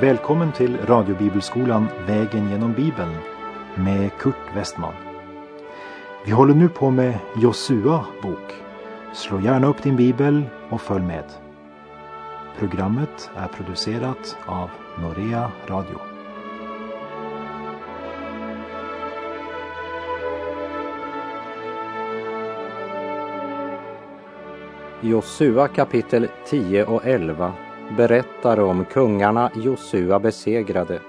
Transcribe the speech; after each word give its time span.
Välkommen 0.00 0.52
till 0.52 0.76
radiobibelskolan 0.76 1.86
Vägen 2.06 2.50
genom 2.50 2.72
Bibeln 2.72 3.14
med 3.74 4.10
Kurt 4.18 4.56
Westman. 4.56 4.94
Vi 6.24 6.32
håller 6.32 6.54
nu 6.54 6.68
på 6.68 6.90
med 6.90 7.18
Josua 7.36 8.04
bok. 8.22 8.54
Slå 9.14 9.40
gärna 9.40 9.66
upp 9.66 9.82
din 9.82 9.96
bibel 9.96 10.42
och 10.70 10.80
följ 10.80 11.04
med. 11.04 11.24
Programmet 12.58 13.30
är 13.36 13.48
producerat 13.48 14.36
av 14.46 14.70
Norea 15.02 15.50
Radio. 15.66 15.98
Josua 25.00 25.68
kapitel 25.68 26.28
10 26.46 26.84
och 26.84 27.06
11 27.06 27.52
berättar 27.90 28.60
om 28.60 28.84
kungarna 28.84 29.50
Josua 29.54 30.20
besegrade. 30.20 31.00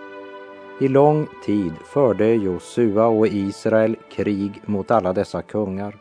I 0.80 0.88
lång 0.88 1.28
tid 1.46 1.74
förde 1.86 2.34
Josua 2.34 3.08
och 3.08 3.28
Israel 3.28 3.96
krig 4.12 4.62
mot 4.66 4.92
alla 4.92 5.14
dessa 5.14 5.42
kungar. 5.42 5.96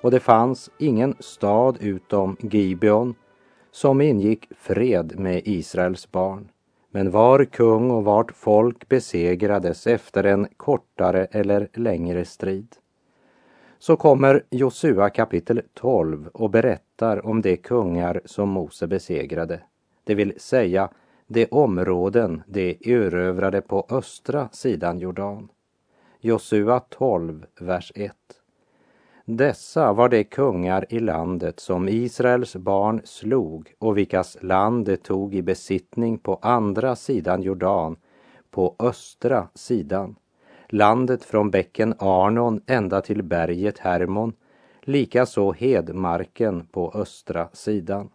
Och 0.00 0.10
det 0.10 0.20
fanns 0.20 0.70
ingen 0.78 1.14
stad 1.18 1.78
utom 1.80 2.36
Gibeon 2.40 3.14
som 3.70 4.00
ingick 4.00 4.48
fred 4.56 5.18
med 5.18 5.42
Israels 5.44 6.12
barn. 6.12 6.48
Men 6.90 7.10
var 7.10 7.44
kung 7.44 7.90
och 7.90 8.04
vart 8.04 8.32
folk 8.32 8.88
besegrades 8.88 9.86
efter 9.86 10.24
en 10.24 10.48
kortare 10.56 11.24
eller 11.24 11.68
längre 11.74 12.24
strid. 12.24 12.76
Så 13.78 13.96
kommer 13.96 14.44
Josua 14.50 15.10
kapitel 15.10 15.62
12 15.74 16.28
och 16.28 16.50
berättar 16.50 17.26
om 17.26 17.42
de 17.42 17.56
kungar 17.56 18.20
som 18.24 18.48
Mose 18.48 18.86
besegrade 18.86 19.60
det 20.04 20.14
vill 20.14 20.32
säga 20.36 20.88
de 21.26 21.46
områden 21.50 22.42
de 22.46 22.78
erövrade 22.80 23.60
på 23.60 23.86
östra 23.90 24.48
sidan 24.52 24.98
Jordan. 24.98 25.48
Josua 26.20 26.80
12, 26.80 27.46
vers 27.60 27.92
1. 27.94 28.12
Dessa 29.24 29.92
var 29.92 30.08
de 30.08 30.24
kungar 30.24 30.86
i 30.88 31.00
landet 31.00 31.60
som 31.60 31.88
Israels 31.88 32.56
barn 32.56 33.00
slog 33.04 33.74
och 33.78 33.98
vilkas 33.98 34.38
land 34.40 34.86
de 34.86 34.96
tog 34.96 35.34
i 35.34 35.42
besittning 35.42 36.18
på 36.18 36.38
andra 36.42 36.96
sidan 36.96 37.42
Jordan, 37.42 37.96
på 38.50 38.76
östra 38.78 39.48
sidan. 39.54 40.16
Landet 40.68 41.24
från 41.24 41.50
bäcken 41.50 41.94
Arnon 41.98 42.60
ända 42.66 43.00
till 43.00 43.22
berget 43.22 43.78
Hermon, 43.78 44.32
likaså 44.82 45.52
hedmarken 45.52 46.66
på 46.66 46.92
östra 46.94 47.48
sidan. 47.52 48.10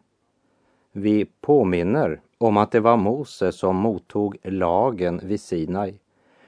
Vi 0.97 1.25
påminner 1.41 2.21
om 2.37 2.57
att 2.57 2.71
det 2.71 2.79
var 2.79 2.97
Mose 2.97 3.51
som 3.51 3.75
mottog 3.75 4.37
lagen 4.43 5.21
vid 5.23 5.41
Sinai. 5.41 5.93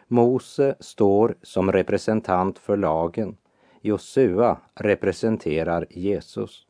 Mose 0.08 0.76
står 0.80 1.36
som 1.42 1.72
representant 1.72 2.60
för 2.60 2.78
lagen. 2.78 3.38
Josua 3.82 4.58
representerar 4.76 5.86
Jesus. 5.90 6.68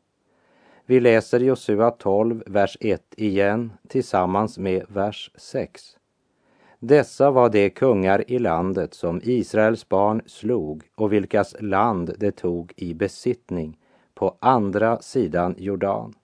Vi 0.86 1.00
läser 1.00 1.40
Josua 1.40 1.90
12, 1.90 2.42
vers 2.46 2.76
1 2.80 3.02
igen 3.16 3.72
tillsammans 3.88 4.58
med 4.58 4.84
vers 4.88 5.30
6. 5.34 5.82
Dessa 6.78 7.30
var 7.30 7.48
de 7.48 7.70
kungar 7.70 8.30
i 8.30 8.38
landet 8.38 8.94
som 8.94 9.20
Israels 9.24 9.88
barn 9.88 10.22
slog 10.26 10.82
och 10.94 11.12
vilkas 11.12 11.56
land 11.60 12.14
de 12.18 12.32
tog 12.32 12.72
i 12.76 12.94
besittning 12.94 13.78
på 14.14 14.36
andra 14.40 14.98
sidan 15.00 15.54
Jordan 15.58 16.14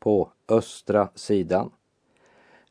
på 0.00 0.32
östra 0.48 1.08
sidan. 1.14 1.70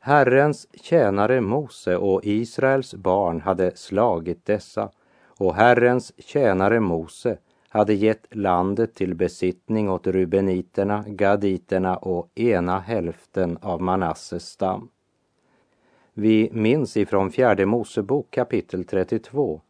Herrens 0.00 0.66
tjänare 0.74 1.40
Mose 1.40 1.96
och 1.96 2.20
Israels 2.24 2.94
barn 2.94 3.40
hade 3.40 3.76
slagit 3.76 4.46
dessa 4.46 4.90
och 5.38 5.54
Herrens 5.54 6.12
tjänare 6.18 6.80
Mose 6.80 7.38
hade 7.68 7.94
gett 7.94 8.26
landet 8.30 8.94
till 8.94 9.14
besittning 9.14 9.90
åt 9.90 10.06
rubeniterna, 10.06 11.04
gaditerna 11.06 11.96
och 11.96 12.30
ena 12.34 12.80
hälften 12.80 13.58
av 13.62 13.82
Manasses 13.82 14.46
stam. 14.48 14.88
Vi 16.12 16.50
minns 16.52 16.96
ifrån 16.96 17.30
fjärde 17.30 17.66
Mosebok 17.66 18.30
kapitel 18.30 18.84
32 18.84 19.60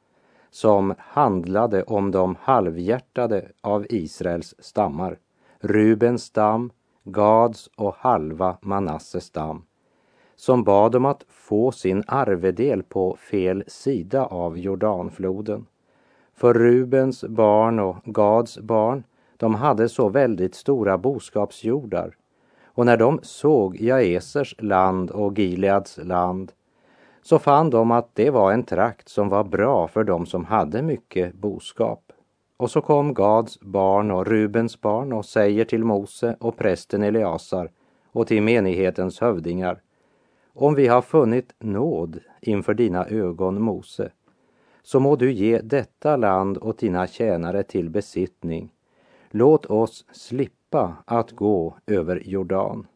som 0.50 0.94
handlade 0.98 1.82
om 1.82 2.10
de 2.10 2.36
halvhjärtade 2.40 3.48
av 3.60 3.86
Israels 3.90 4.54
stammar. 4.58 5.18
Rubens 5.60 6.22
stam, 6.24 6.70
Gads 7.04 7.70
och 7.76 7.94
halva 7.94 8.56
Manasses 8.60 9.24
stam, 9.24 9.62
som 10.36 10.64
bad 10.64 10.94
om 10.94 11.04
att 11.04 11.24
få 11.28 11.72
sin 11.72 12.04
arvedel 12.06 12.82
på 12.82 13.16
fel 13.16 13.64
sida 13.66 14.24
av 14.24 14.58
Jordanfloden. 14.58 15.66
För 16.34 16.54
Rubens 16.54 17.24
barn 17.24 17.78
och 17.78 17.96
Gads 18.04 18.58
barn, 18.58 19.04
de 19.36 19.54
hade 19.54 19.88
så 19.88 20.08
väldigt 20.08 20.54
stora 20.54 20.98
boskapsjordar. 20.98 22.16
Och 22.64 22.86
när 22.86 22.96
de 22.96 23.20
såg 23.22 23.76
Jaesers 23.76 24.54
land 24.58 25.10
och 25.10 25.38
Gileads 25.38 25.98
land 26.02 26.52
så 27.22 27.38
fann 27.38 27.70
de 27.70 27.90
att 27.90 28.14
det 28.14 28.30
var 28.30 28.52
en 28.52 28.62
trakt 28.62 29.08
som 29.08 29.28
var 29.28 29.44
bra 29.44 29.88
för 29.88 30.04
de 30.04 30.26
som 30.26 30.44
hade 30.44 30.82
mycket 30.82 31.34
boskap. 31.34 32.09
Och 32.60 32.70
så 32.70 32.80
kom 32.80 33.14
Gads 33.14 33.60
barn 33.60 34.10
och 34.10 34.26
Rubens 34.26 34.80
barn 34.80 35.12
och 35.12 35.24
säger 35.24 35.64
till 35.64 35.84
Mose 35.84 36.36
och 36.40 36.56
prästen 36.56 37.02
Eleasar 37.02 37.70
och 38.12 38.26
till 38.26 38.42
menighetens 38.42 39.20
hövdingar. 39.20 39.82
Om 40.52 40.74
vi 40.74 40.86
har 40.86 41.02
funnit 41.02 41.54
nåd 41.58 42.20
inför 42.40 42.74
dina 42.74 43.06
ögon, 43.06 43.62
Mose, 43.62 44.10
så 44.82 45.00
må 45.00 45.16
du 45.16 45.32
ge 45.32 45.60
detta 45.60 46.16
land 46.16 46.58
åt 46.58 46.78
dina 46.78 47.06
tjänare 47.06 47.62
till 47.62 47.90
besittning. 47.90 48.72
Låt 49.30 49.66
oss 49.66 50.04
slippa 50.12 50.96
att 51.04 51.30
gå 51.30 51.76
över 51.86 52.22
Jordan. 52.24 52.86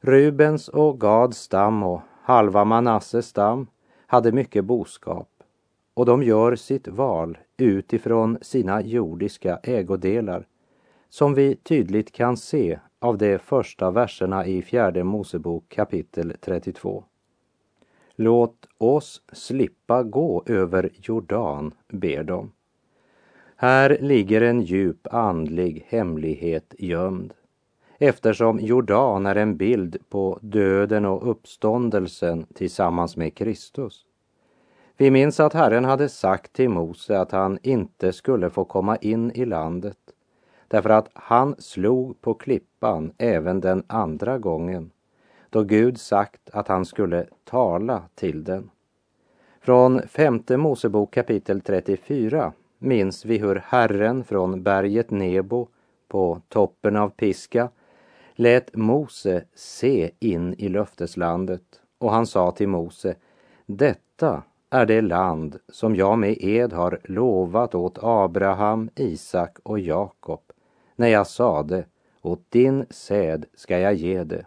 Rubens 0.00 0.68
och 0.68 1.00
Gads 1.00 1.38
stam 1.38 1.82
och 1.82 2.00
halva 2.22 2.64
Manasses 2.64 3.26
stam 3.26 3.66
hade 4.06 4.32
mycket 4.32 4.64
boskap 4.64 5.28
och 5.94 6.06
de 6.06 6.22
gör 6.22 6.56
sitt 6.56 6.88
val 6.88 7.38
utifrån 7.56 8.38
sina 8.42 8.82
jordiska 8.82 9.60
ägodelar 9.62 10.46
som 11.08 11.34
vi 11.34 11.56
tydligt 11.56 12.12
kan 12.12 12.36
se 12.36 12.78
av 12.98 13.18
de 13.18 13.38
första 13.38 13.90
verserna 13.90 14.46
i 14.46 14.62
fjärde 14.62 15.04
Mosebok 15.04 15.68
kapitel 15.68 16.36
32. 16.40 17.04
Låt 18.16 18.66
oss 18.78 19.22
slippa 19.32 20.02
gå 20.02 20.42
över 20.46 20.90
Jordan, 20.94 21.74
ber 21.88 22.24
de. 22.24 22.52
Här 23.56 23.98
ligger 24.00 24.40
en 24.40 24.62
djup 24.62 25.06
andlig 25.14 25.84
hemlighet 25.88 26.74
gömd 26.78 27.34
eftersom 27.98 28.60
Jordan 28.60 29.26
är 29.26 29.36
en 29.36 29.56
bild 29.56 29.96
på 30.08 30.38
döden 30.42 31.06
och 31.06 31.30
uppståndelsen 31.30 32.46
tillsammans 32.54 33.16
med 33.16 33.34
Kristus. 33.34 34.05
Vi 34.98 35.10
minns 35.10 35.40
att 35.40 35.52
Herren 35.52 35.84
hade 35.84 36.08
sagt 36.08 36.52
till 36.52 36.68
Mose 36.68 37.20
att 37.20 37.32
han 37.32 37.58
inte 37.62 38.12
skulle 38.12 38.50
få 38.50 38.64
komma 38.64 38.96
in 38.96 39.30
i 39.30 39.44
landet 39.44 39.98
därför 40.68 40.90
att 40.90 41.08
han 41.14 41.54
slog 41.58 42.20
på 42.20 42.34
klippan 42.34 43.12
även 43.18 43.60
den 43.60 43.84
andra 43.86 44.38
gången 44.38 44.90
då 45.50 45.62
Gud 45.62 46.00
sagt 46.00 46.50
att 46.52 46.68
han 46.68 46.84
skulle 46.84 47.26
tala 47.44 48.02
till 48.14 48.44
den. 48.44 48.70
Från 49.60 50.08
femte 50.08 50.56
Mosebok 50.56 51.14
kapitel 51.14 51.60
34 51.60 52.52
minns 52.78 53.24
vi 53.24 53.38
hur 53.38 53.62
Herren 53.66 54.24
från 54.24 54.62
berget 54.62 55.10
Nebo 55.10 55.68
på 56.08 56.40
toppen 56.48 56.96
av 56.96 57.08
Piska 57.08 57.68
lät 58.34 58.76
Mose 58.76 59.44
se 59.54 60.10
in 60.18 60.54
i 60.58 60.68
löfteslandet 60.68 61.80
och 61.98 62.10
han 62.10 62.26
sa 62.26 62.50
till 62.50 62.68
Mose, 62.68 63.14
detta 63.66 64.42
är 64.70 64.86
det 64.86 65.00
land 65.00 65.58
som 65.68 65.96
jag 65.96 66.18
med 66.18 66.36
ed 66.40 66.72
har 66.72 67.00
lovat 67.04 67.74
åt 67.74 67.98
Abraham, 68.02 68.90
Isak 68.94 69.58
och 69.62 69.78
Jakob 69.78 70.40
när 70.96 71.08
jag 71.08 71.26
sade 71.26 71.86
åt 72.22 72.50
din 72.50 72.86
säd 72.90 73.46
ska 73.54 73.78
jag 73.78 73.94
ge 73.94 74.24
det. 74.24 74.46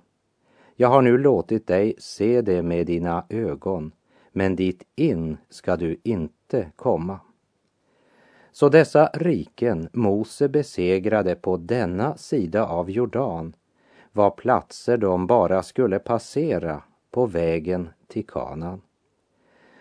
Jag 0.75 0.87
har 0.87 1.01
nu 1.01 1.17
låtit 1.17 1.67
dig 1.67 1.95
se 1.97 2.41
det 2.41 2.61
med 2.61 2.87
dina 2.87 3.25
ögon, 3.29 3.91
men 4.31 4.55
dit 4.55 4.83
in 4.95 5.37
ska 5.49 5.75
du 5.75 5.99
inte 6.03 6.71
komma. 6.75 7.19
Så 8.51 8.69
dessa 8.69 9.09
riken 9.13 9.89
Mose 9.93 10.49
besegrade 10.49 11.35
på 11.35 11.57
denna 11.57 12.17
sida 12.17 12.67
av 12.67 12.91
Jordan 12.91 13.55
var 14.11 14.29
platser 14.29 14.97
de 14.97 15.27
bara 15.27 15.63
skulle 15.63 15.99
passera 15.99 16.83
på 17.11 17.25
vägen 17.25 17.89
till 18.07 18.27
Kanaan. 18.27 18.81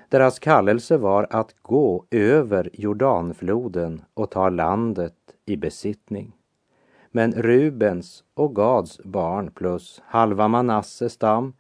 Deras 0.09 0.39
kallelse 0.39 0.97
var 0.97 1.27
att 1.31 1.55
gå 1.63 2.05
över 2.11 2.71
Jordanfloden 2.73 4.03
och 4.15 4.31
ta 4.31 4.49
landet 4.49 5.15
i 5.47 5.57
besittning. 5.57 6.33
Men 7.11 7.33
Rubens 7.33 8.25
och 8.35 8.55
Gads 8.55 9.01
barn 9.05 9.51
plus 9.51 10.03
halva 10.05 10.49
Manasses 10.49 11.13
stam 11.13 11.53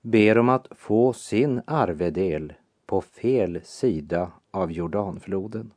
ber 0.00 0.38
om 0.38 0.48
att 0.48 0.68
få 0.70 1.12
sin 1.12 1.62
arvedel 1.66 2.52
på 2.86 3.00
fel 3.00 3.60
sida 3.64 4.30
av 4.50 4.72
Jordanfloden. 4.72 5.70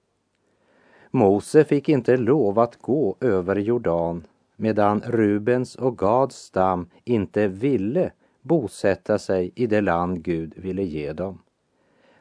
Mose 1.12 1.64
fick 1.64 1.90
inte 1.90 2.18
lov 2.18 2.60
att 2.60 2.82
gå 2.82 3.18
över 3.20 3.56
Jordan 3.56 4.24
medan 4.56 5.02
Rubens 5.02 5.76
och 5.76 5.98
Gads 5.98 6.36
stam 6.36 6.90
inte 7.04 7.48
ville 7.48 8.12
bosätta 8.42 9.20
sig 9.20 9.52
i 9.56 9.68
det 9.68 9.82
land 9.82 10.24
Gud 10.24 10.54
ville 10.58 10.84
ge 10.84 11.14
dem. 11.14 11.40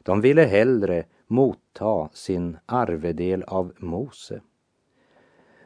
De 0.05 0.21
ville 0.21 0.43
hellre 0.43 1.05
motta 1.27 2.09
sin 2.13 2.59
arvedel 2.67 3.43
av 3.43 3.73
Mose. 3.79 4.41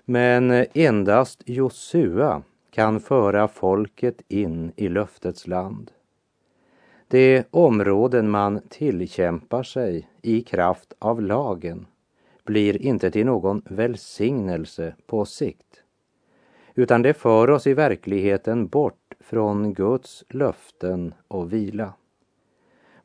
Men 0.04 0.66
endast 0.74 1.42
Josua 1.46 2.42
kan 2.70 3.00
föra 3.00 3.48
folket 3.48 4.22
in 4.28 4.72
i 4.76 4.88
löftets 4.88 5.46
land. 5.46 5.90
De 7.08 7.44
områden 7.50 8.30
man 8.30 8.60
tillkämpar 8.68 9.62
sig 9.62 10.08
i 10.22 10.42
kraft 10.42 10.92
av 10.98 11.22
lagen 11.22 11.86
blir 12.44 12.82
inte 12.82 13.10
till 13.10 13.26
någon 13.26 13.62
välsignelse 13.64 14.94
på 15.06 15.24
sikt, 15.24 15.82
utan 16.74 17.02
det 17.02 17.14
för 17.14 17.50
oss 17.50 17.66
i 17.66 17.74
verkligheten 17.74 18.66
bort 18.66 19.14
från 19.20 19.74
Guds 19.74 20.24
löften 20.28 21.14
och 21.28 21.52
vila. 21.52 21.92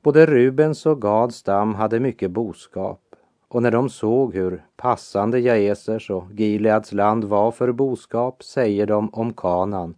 Både 0.03 0.25
Rubens 0.25 0.85
och 0.85 1.01
Gads 1.01 1.35
stam 1.35 1.75
hade 1.75 1.99
mycket 1.99 2.31
boskap 2.31 3.01
och 3.47 3.63
när 3.63 3.71
de 3.71 3.89
såg 3.89 4.33
hur 4.33 4.65
passande 4.75 5.39
Jaesers 5.39 6.09
och 6.09 6.31
Gileads 6.31 6.91
land 6.91 7.23
var 7.23 7.51
för 7.51 7.71
boskap 7.71 8.43
säger 8.43 8.85
de 8.85 9.09
om 9.09 9.33
Kanan, 9.33 9.95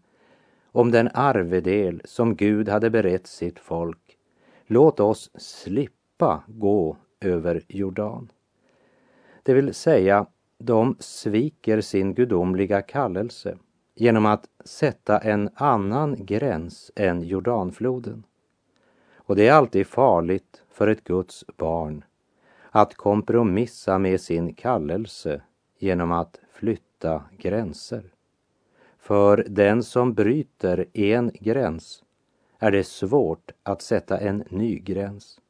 om 0.72 0.92
den 0.92 1.10
arvedel 1.13 2.02
som 2.06 2.36
Gud 2.36 2.69
hade 2.69 2.90
berett 2.90 3.28
sitt 3.28 3.60
folk. 3.60 4.18
Låt 4.68 5.00
oss 5.00 5.31
slippa 5.36 6.44
gå 6.48 6.98
över 7.22 7.62
Jordan. 7.68 8.31
Det 9.44 9.54
vill 9.54 9.74
säga, 9.74 10.25
de 10.57 10.96
sviker 11.00 11.81
sin 11.81 12.13
gudomliga 12.13 12.81
kallelse 12.81 13.57
genom 13.96 14.25
att 14.25 14.46
sätta 14.66 15.19
en 15.19 15.50
annan 15.56 16.25
gräns 16.25 16.92
än 16.96 17.22
Jordanfloden. 17.22 18.24
Och 19.25 19.36
det 19.36 19.48
är 19.48 19.54
alltid 19.54 19.88
farligt 19.88 20.63
för 20.72 20.88
ett 20.88 21.04
Guds 21.04 21.45
barn 21.57 22.04
att 22.72 22.95
kompromissa 22.95 23.98
med 23.98 24.22
sin 24.22 24.54
kallelse 24.54 25.42
genom 25.80 26.12
att 26.12 26.39
flytta 26.51 27.24
gränser. 27.38 28.04
För 29.00 29.45
den 29.50 29.83
som 29.83 30.13
bryter 30.13 30.86
en 30.94 31.31
gräns 31.33 32.04
är 32.60 32.72
det 32.72 32.83
svårt 32.83 33.51
att 33.63 33.81
sätta 33.81 34.18
en 34.18 34.44
ny 34.50 34.80
gräns. 34.80 35.42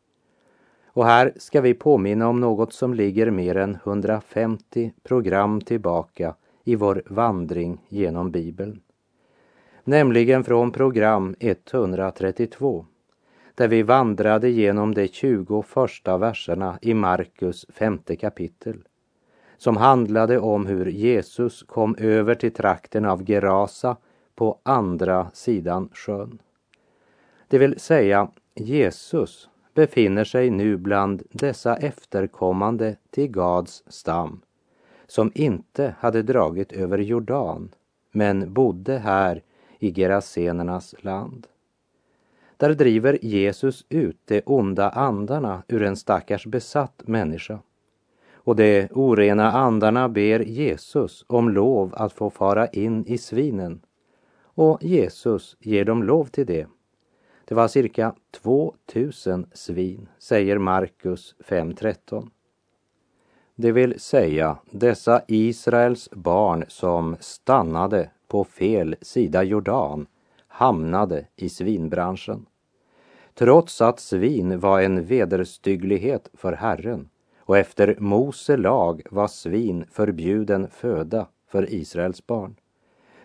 Och 0.85 1.05
här 1.05 1.33
ska 1.35 1.61
vi 1.61 1.73
påminna 1.73 2.27
om 2.27 2.39
något 2.39 2.73
som 2.73 2.93
ligger 2.93 3.31
mer 3.31 3.57
än 3.57 3.75
150 3.75 4.93
program 5.03 5.61
tillbaka 5.61 6.35
i 6.63 6.75
vår 6.75 7.03
vandring 7.05 7.85
genom 7.89 8.31
Bibeln. 8.31 8.81
Nämligen 9.83 10.43
från 10.43 10.71
program 10.71 11.35
132 11.39 12.85
där 13.55 13.67
vi 13.67 13.83
vandrade 13.83 14.49
genom 14.49 14.93
de 14.93 15.07
20 15.07 15.61
första 15.61 16.17
verserna 16.17 16.79
i 16.81 16.93
Markus 16.93 17.65
femte 17.69 18.15
kapitel 18.15 18.83
som 19.57 19.77
handlade 19.77 20.39
om 20.39 20.65
hur 20.65 20.85
Jesus 20.85 21.63
kom 21.63 21.95
över 21.99 22.35
till 22.35 22.53
trakten 22.53 23.05
av 23.05 23.29
Gerasa 23.29 23.97
på 24.35 24.59
andra 24.63 25.31
sidan 25.33 25.89
sjön. 25.93 26.39
Det 27.47 27.57
vill 27.57 27.79
säga, 27.79 28.29
Jesus 28.55 29.49
befinner 29.73 30.23
sig 30.23 30.49
nu 30.49 30.77
bland 30.77 31.23
dessa 31.31 31.77
efterkommande 31.77 32.95
till 33.09 33.27
Gads 33.27 33.83
stam 33.87 34.41
som 35.07 35.31
inte 35.35 35.95
hade 35.99 36.23
dragit 36.23 36.71
över 36.71 36.97
Jordan 36.97 37.69
men 38.11 38.53
bodde 38.53 38.97
här 38.97 39.43
i 39.79 39.93
Gerasenernas 39.93 40.95
land. 40.99 41.47
Där 42.57 42.73
driver 42.73 43.19
Jesus 43.21 43.85
ut 43.89 44.19
de 44.25 44.41
onda 44.45 44.89
andarna 44.89 45.63
ur 45.67 45.83
en 45.83 45.95
stackars 45.95 46.45
besatt 46.45 47.01
människa. 47.05 47.59
Och 48.33 48.55
de 48.55 48.87
orena 48.91 49.51
andarna 49.51 50.09
ber 50.09 50.39
Jesus 50.39 51.25
om 51.27 51.49
lov 51.49 51.93
att 51.95 52.13
få 52.13 52.29
fara 52.29 52.67
in 52.67 53.05
i 53.07 53.17
svinen. 53.17 53.81
Och 54.43 54.83
Jesus 54.83 55.57
ger 55.59 55.85
dem 55.85 56.03
lov 56.03 56.25
till 56.25 56.45
det. 56.45 56.67
Det 57.45 57.55
var 57.55 57.67
cirka 57.67 58.15
2000 58.31 59.47
svin, 59.53 60.09
säger 60.19 60.57
Markus 60.57 61.35
5.13. 61.39 62.29
Det 63.55 63.71
vill 63.71 63.99
säga 63.99 64.57
dessa 64.71 65.21
Israels 65.27 66.09
barn 66.11 66.65
som 66.67 67.15
stannade 67.19 68.09
på 68.27 68.43
fel 68.43 68.95
sida 69.01 69.43
Jordan 69.43 70.07
hamnade 70.55 71.27
i 71.35 71.49
svinbranschen. 71.49 72.45
Trots 73.33 73.81
att 73.81 73.99
svin 73.99 74.59
var 74.59 74.81
en 74.81 75.05
vederstygglighet 75.05 76.29
för 76.33 76.53
Herren 76.53 77.09
och 77.39 77.57
efter 77.57 77.95
Mose 77.99 78.57
lag 78.57 79.01
var 79.11 79.27
svin 79.27 79.85
förbjuden 79.91 80.67
föda 80.69 81.27
för 81.47 81.73
Israels 81.73 82.27
barn. 82.27 82.55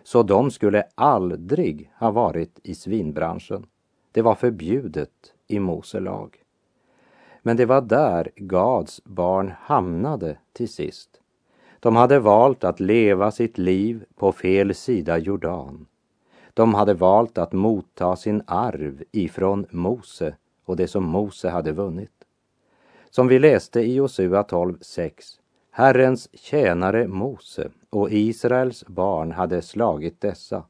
Så 0.03 0.23
de 0.23 0.51
skulle 0.51 0.83
aldrig 0.95 1.91
ha 1.99 2.11
varit 2.11 2.59
i 2.63 2.75
svinbranschen. 2.75 3.65
Det 4.11 4.21
var 4.21 4.35
förbjudet 4.35 5.33
i 5.47 5.59
Mose 5.59 5.99
lag. 5.99 6.37
Men 7.41 7.57
det 7.57 7.65
var 7.65 7.81
där 7.81 8.31
Gads 8.35 9.03
barn 9.03 9.53
hamnade 9.59 10.37
till 10.53 10.69
sist. 10.69 11.21
De 11.79 11.95
hade 11.95 12.19
valt 12.19 12.63
att 12.63 12.79
leva 12.79 13.31
sitt 13.31 13.57
liv 13.57 14.05
på 14.15 14.31
fel 14.31 14.75
sida 14.75 15.17
Jordan 15.17 15.85
de 16.53 16.73
hade 16.73 16.93
valt 16.93 17.37
att 17.37 17.53
motta 17.53 18.15
sin 18.15 18.43
arv 18.45 19.03
ifrån 19.11 19.65
Mose 19.69 20.35
och 20.65 20.75
det 20.75 20.87
som 20.87 21.03
Mose 21.03 21.49
hade 21.49 21.71
vunnit. 21.71 22.25
Som 23.09 23.27
vi 23.27 23.39
läste 23.39 23.79
i 23.79 23.93
Josua 23.93 24.41
12.6. 24.41 25.11
Herrens 25.71 26.29
tjänare 26.33 27.07
Mose 27.07 27.69
och 27.89 28.11
Israels 28.11 28.87
barn 28.87 29.31
hade 29.31 29.61
slagit 29.61 30.21
dessa 30.21 30.63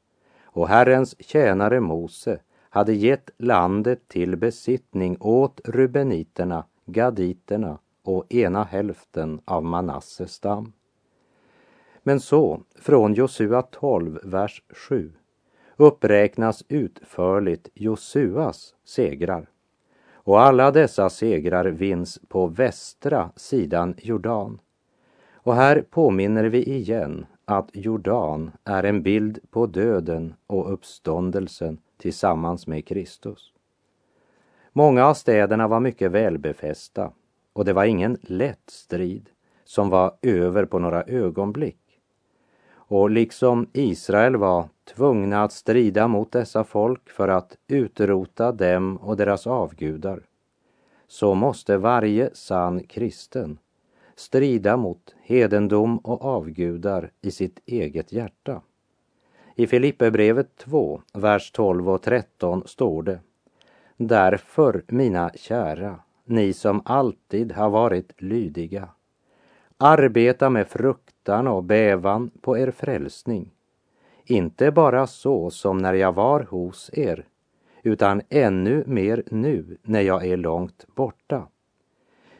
och 0.44 0.68
Herrens 0.68 1.16
tjänare 1.20 1.80
Mose 1.80 2.40
hade 2.70 2.94
gett 2.94 3.30
landet 3.38 4.08
till 4.08 4.36
besittning 4.36 5.18
åt 5.20 5.62
rubeniterna, 5.64 6.66
gaditerna 6.86 7.78
och 8.04 8.34
ena 8.34 8.64
hälften 8.64 9.42
av 9.46 9.64
Manasses 9.64 10.34
stam. 10.34 10.74
Men 12.04 12.20
så, 12.20 12.62
från 12.76 13.14
Josua 13.14 13.62
12, 13.62 14.20
vers 14.24 14.64
7, 14.70 15.12
uppräknas 15.82 16.64
utförligt 16.68 17.70
Josuas 17.74 18.76
segrar. 18.86 19.50
Och 20.14 20.42
alla 20.42 20.72
dessa 20.72 21.10
segrar 21.10 21.66
vinns 21.66 22.20
på 22.28 22.48
västra 22.48 23.32
sidan 23.36 23.96
Jordan. 23.98 24.60
Och 25.34 25.56
här 25.56 25.82
påminner 25.90 26.44
vi 26.44 26.64
igen 26.64 27.26
att 27.46 27.70
Jordan 27.74 28.52
är 28.64 28.84
en 28.84 29.04
bild 29.04 29.40
på 29.52 29.66
döden 29.66 30.34
och 30.48 30.74
uppståndelsen 30.74 31.78
tillsammans 31.98 32.68
med 32.68 32.88
Kristus. 32.88 33.54
Många 34.74 35.06
av 35.06 35.14
städerna 35.14 35.68
var 35.68 35.80
mycket 35.80 36.12
välbefästa 36.12 37.12
och 37.54 37.66
det 37.66 37.74
var 37.74 37.86
ingen 37.86 38.18
lätt 38.22 38.70
strid 38.70 39.30
som 39.66 39.90
var 39.90 40.18
över 40.22 40.66
på 40.66 40.80
några 40.80 41.04
ögonblick. 41.04 41.81
Och 42.92 43.10
liksom 43.10 43.68
Israel 43.74 44.36
var 44.36 44.70
tvungna 44.96 45.44
att 45.44 45.52
strida 45.52 46.08
mot 46.08 46.32
dessa 46.32 46.64
folk 46.64 47.10
för 47.10 47.28
att 47.28 47.58
utrota 47.68 48.52
dem 48.52 48.98
och 48.98 49.18
deras 49.18 49.48
avgudar, 49.48 50.22
så 51.08 51.34
måste 51.34 51.78
varje 51.78 52.30
sann 52.34 52.84
kristen 52.84 53.60
strida 54.16 54.78
mot 54.78 55.16
hedendom 55.22 55.98
och 55.98 56.26
avgudar 56.26 57.12
i 57.22 57.32
sitt 57.32 57.60
eget 57.66 58.12
hjärta. 58.12 58.62
I 59.56 59.68
Filipperbrevet 59.68 60.58
2, 60.58 61.02
vers 61.14 61.52
12 61.52 61.90
och 61.90 62.02
13 62.02 62.64
står 62.66 63.04
det 63.04 63.20
Därför, 63.98 64.84
mina 64.88 65.32
kära, 65.36 66.00
ni 66.26 66.54
som 66.54 66.82
alltid 66.86 67.52
har 67.52 67.70
varit 67.70 68.22
lydiga, 68.22 68.90
arbeta 69.78 70.50
med 70.50 70.68
fruktan 71.22 71.48
och 71.48 71.64
bävan 71.64 72.32
på 72.42 72.58
er 72.58 72.72
frälsning 72.72 73.52
inte 74.26 74.72
bara 74.72 75.08
så 75.08 75.50
som 75.50 75.78
när 75.78 75.94
jag 75.94 76.16
var 76.16 76.48
hos 76.50 76.90
er, 76.94 77.26
utan 77.84 78.22
ännu 78.30 78.84
mer 78.88 79.24
nu 79.32 79.78
när 79.84 80.02
jag 80.02 80.26
är 80.26 80.38
långt 80.38 80.86
borta. 80.96 81.48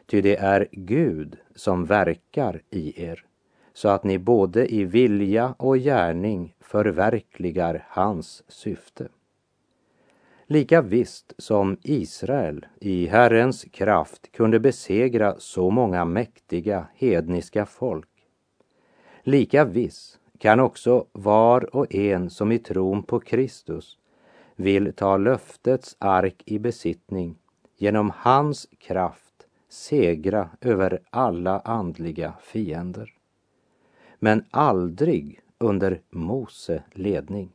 Ty 0.06 0.20
det 0.20 0.36
är 0.36 0.68
Gud 0.72 1.36
som 1.54 1.84
verkar 1.84 2.62
i 2.70 3.04
er, 3.04 3.24
så 3.74 3.88
att 3.88 4.04
ni 4.04 4.18
både 4.18 4.74
i 4.74 4.84
vilja 4.84 5.54
och 5.58 5.76
gärning 5.78 6.54
förverkligar 6.60 7.86
hans 7.88 8.42
syfte. 8.48 9.08
Lika 10.46 10.82
visst 10.82 11.34
som 11.38 11.76
Israel 11.82 12.66
i 12.80 13.06
Herrens 13.06 13.64
kraft 13.72 14.32
kunde 14.32 14.60
besegra 14.60 15.34
så 15.38 15.70
många 15.70 16.04
mäktiga 16.04 16.86
hedniska 16.94 17.66
folk, 17.66 18.11
lika 19.22 19.64
viss 19.64 20.18
kan 20.38 20.60
också 20.60 21.06
var 21.12 21.76
och 21.76 21.94
en 21.94 22.30
som 22.30 22.52
i 22.52 22.58
tron 22.58 23.02
på 23.02 23.20
Kristus 23.20 23.98
vill 24.56 24.92
ta 24.92 25.16
löftets 25.16 25.96
ark 25.98 26.42
i 26.46 26.58
besittning 26.58 27.36
genom 27.76 28.12
hans 28.16 28.68
kraft 28.78 29.46
segra 29.68 30.50
över 30.60 31.00
alla 31.10 31.60
andliga 31.60 32.34
fiender. 32.42 33.14
Men 34.18 34.44
aldrig 34.50 35.40
under 35.58 36.00
Mose 36.10 36.82
ledning, 36.92 37.52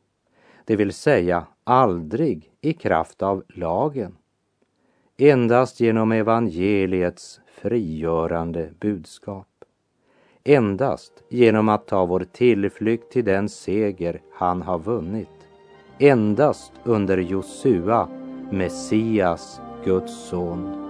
det 0.65 0.75
vill 0.75 0.93
säga 0.93 1.47
aldrig 1.63 2.51
i 2.61 2.73
kraft 2.73 3.21
av 3.21 3.43
lagen. 3.47 4.17
Endast 5.17 5.79
genom 5.79 6.11
evangeliets 6.11 7.39
frigörande 7.47 8.69
budskap. 8.79 9.56
Endast 10.49 11.13
genom 11.29 11.69
att 11.69 11.87
ta 11.87 12.05
vår 12.05 12.25
tillflykt 12.31 13.11
till 13.11 13.25
den 13.25 13.49
seger 13.49 14.21
han 14.33 14.61
har 14.61 14.79
vunnit. 14.79 15.29
Endast 15.99 16.71
under 16.83 17.17
Josua, 17.17 18.07
Messias, 18.51 19.61
Guds 19.85 20.29
son. 20.29 20.86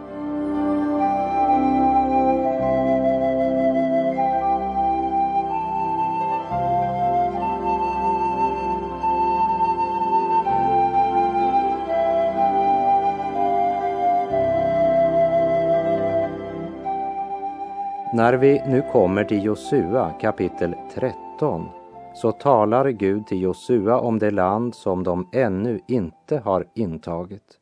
När 18.18 18.34
vi 18.34 18.62
nu 18.68 18.82
kommer 18.92 19.24
till 19.24 19.44
Josua 19.44 20.14
kapitel 20.22 20.76
13 20.94 21.70
så 22.16 22.32
talar 22.32 22.90
Gud 22.90 23.28
till 23.28 23.42
Josua 23.42 24.00
om 24.00 24.20
det 24.20 24.32
land 24.32 24.76
som 24.76 25.04
de 25.04 25.30
ännu 25.34 25.80
inte 25.88 26.38
har 26.38 26.68
intagit. 26.76 27.60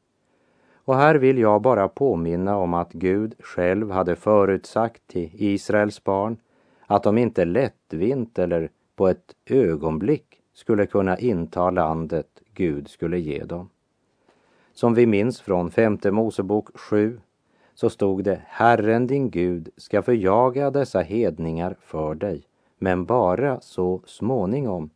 Och 0.86 0.96
här 0.96 1.16
vill 1.16 1.38
jag 1.38 1.62
bara 1.62 1.88
påminna 1.88 2.58
om 2.58 2.74
att 2.74 2.94
Gud 2.94 3.36
själv 3.40 3.92
hade 3.92 4.16
förutsagt 4.16 5.08
till 5.08 5.30
Israels 5.34 6.04
barn 6.04 6.38
att 6.88 7.04
de 7.04 7.18
inte 7.18 7.46
lättvint 7.46 8.40
eller 8.40 8.70
på 8.96 9.08
ett 9.08 9.36
ögonblick 9.50 10.42
skulle 10.54 10.86
kunna 10.86 11.18
inta 11.18 11.70
landet 11.70 12.28
Gud 12.54 12.88
skulle 12.88 13.20
ge 13.20 13.44
dem. 13.44 13.70
Som 14.74 14.94
vi 14.94 15.06
minns 15.06 15.42
från 15.42 15.72
femte 15.72 16.12
Mosebok 16.12 16.78
7 16.78 17.20
så 17.76 17.90
stod 17.90 18.24
det 18.24 18.42
Herren 18.48 19.08
din 19.08 19.30
Gud 19.30 19.70
ska 19.78 20.02
förjaga 20.02 20.72
dessa 20.72 21.02
hedningar 21.02 21.76
för 21.80 22.16
dig, 22.16 22.44
men 22.78 23.06
bara 23.06 23.62
så 23.62 24.02
småningom. 24.06 24.90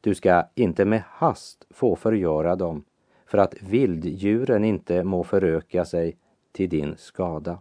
Du 0.00 0.14
ska 0.14 0.44
inte 0.54 0.84
med 0.84 1.02
hast 1.06 1.66
få 1.70 1.96
förgöra 1.96 2.56
dem, 2.56 2.84
för 3.26 3.38
att 3.38 3.54
vilddjuren 3.62 4.64
inte 4.64 5.04
må 5.04 5.24
föröka 5.24 5.84
sig 5.84 6.16
till 6.52 6.68
din 6.68 6.94
skada. 6.98 7.58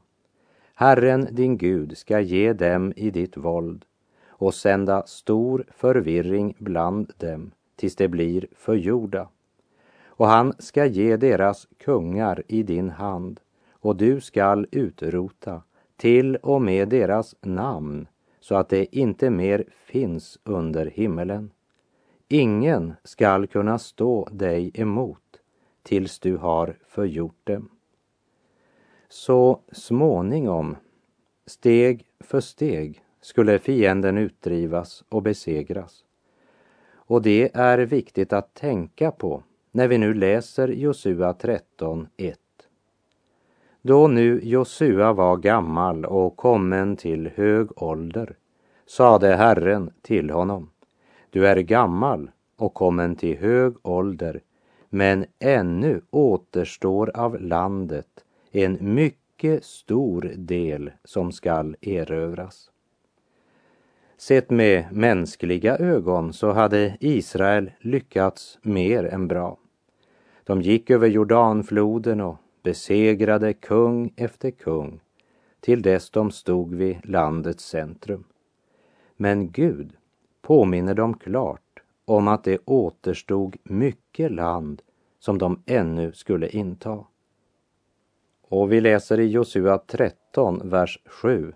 Herren 0.73 1.27
din 1.31 1.57
Gud 1.57 1.97
ska 1.97 2.19
ge 2.19 2.53
dem 2.53 2.93
i 2.95 3.09
ditt 3.11 3.37
våld 3.37 3.85
och 4.27 4.53
sända 4.53 5.03
stor 5.05 5.65
förvirring 5.71 6.55
bland 6.59 7.11
dem 7.17 7.51
tills 7.75 7.95
de 7.95 8.07
blir 8.07 8.47
förgjorda. 8.55 9.29
Och 10.05 10.27
han 10.27 10.53
ska 10.59 10.85
ge 10.85 11.17
deras 11.17 11.67
kungar 11.77 12.43
i 12.47 12.63
din 12.63 12.89
hand 12.89 13.39
och 13.79 13.95
du 13.95 14.21
skall 14.21 14.67
utrota 14.71 15.61
till 15.97 16.35
och 16.35 16.61
med 16.61 16.89
deras 16.89 17.35
namn 17.41 18.07
så 18.39 18.55
att 18.55 18.69
det 18.69 18.95
inte 18.97 19.29
mer 19.29 19.65
finns 19.85 20.39
under 20.43 20.85
himmelen. 20.85 21.51
Ingen 22.27 22.93
skall 23.03 23.47
kunna 23.47 23.79
stå 23.79 24.29
dig 24.31 24.71
emot 24.73 25.41
tills 25.83 26.19
du 26.19 26.37
har 26.37 26.77
förgjort 26.87 27.39
dem. 27.43 27.69
Så 29.09 29.61
småningom, 29.71 30.75
steg 31.45 32.05
för 32.19 32.39
steg, 32.39 33.03
skulle 33.21 33.59
fienden 33.59 34.17
utdrivas 34.17 35.03
och 35.09 35.21
besegras. 35.21 36.05
Och 36.93 37.21
det 37.21 37.49
är 37.53 37.77
viktigt 37.77 38.33
att 38.33 38.53
tänka 38.53 39.11
på 39.11 39.43
när 39.71 39.87
vi 39.87 39.97
nu 39.97 40.13
läser 40.13 40.67
Josua 40.67 41.33
13, 41.33 42.07
1. 42.17 42.39
Då 43.81 44.07
nu 44.07 44.39
Josua 44.43 45.13
var 45.13 45.37
gammal 45.37 46.05
och 46.05 46.37
kommen 46.37 46.95
till 46.95 47.29
hög 47.35 47.81
ålder 47.81 48.35
sade 48.85 49.35
Herren 49.35 49.91
till 50.01 50.29
honom, 50.29 50.69
du 51.29 51.47
är 51.47 51.57
gammal 51.57 52.31
och 52.57 52.73
kommen 52.73 53.15
till 53.15 53.37
hög 53.37 53.73
ålder, 53.81 54.41
men 54.89 55.25
ännu 55.39 56.01
återstår 56.09 57.11
av 57.13 57.41
landet 57.41 58.07
en 58.51 58.77
mycket 58.81 59.63
stor 59.63 60.21
del 60.35 60.91
som 61.03 61.31
skall 61.31 61.75
erövras. 61.81 62.71
Sett 64.17 64.49
med 64.49 64.85
mänskliga 64.91 65.77
ögon 65.77 66.33
så 66.33 66.51
hade 66.51 66.97
Israel 66.99 67.71
lyckats 67.79 68.59
mer 68.61 69.03
än 69.03 69.27
bra. 69.27 69.57
De 70.43 70.61
gick 70.61 70.89
över 70.89 71.07
Jordanfloden 71.07 72.21
och 72.21 72.37
besegrade 72.63 73.53
kung 73.53 74.13
efter 74.15 74.51
kung 74.51 74.99
till 75.59 75.81
dess 75.81 76.09
de 76.09 76.31
stod 76.31 76.73
vid 76.73 77.09
landets 77.09 77.65
centrum. 77.65 78.23
Men 79.15 79.51
Gud 79.51 79.93
påminner 80.41 80.93
dem 80.93 81.13
klart 81.13 81.79
om 82.05 82.27
att 82.27 82.43
det 82.43 82.57
återstod 82.65 83.55
mycket 83.63 84.31
land 84.31 84.81
som 85.19 85.37
de 85.37 85.63
ännu 85.65 86.13
skulle 86.13 86.49
inta. 86.49 87.03
Och 88.41 88.71
vi 88.71 88.81
läser 88.81 89.19
i 89.19 89.27
Josua 89.27 89.77
13, 89.77 90.69
vers 90.69 90.99
7. 91.05 91.53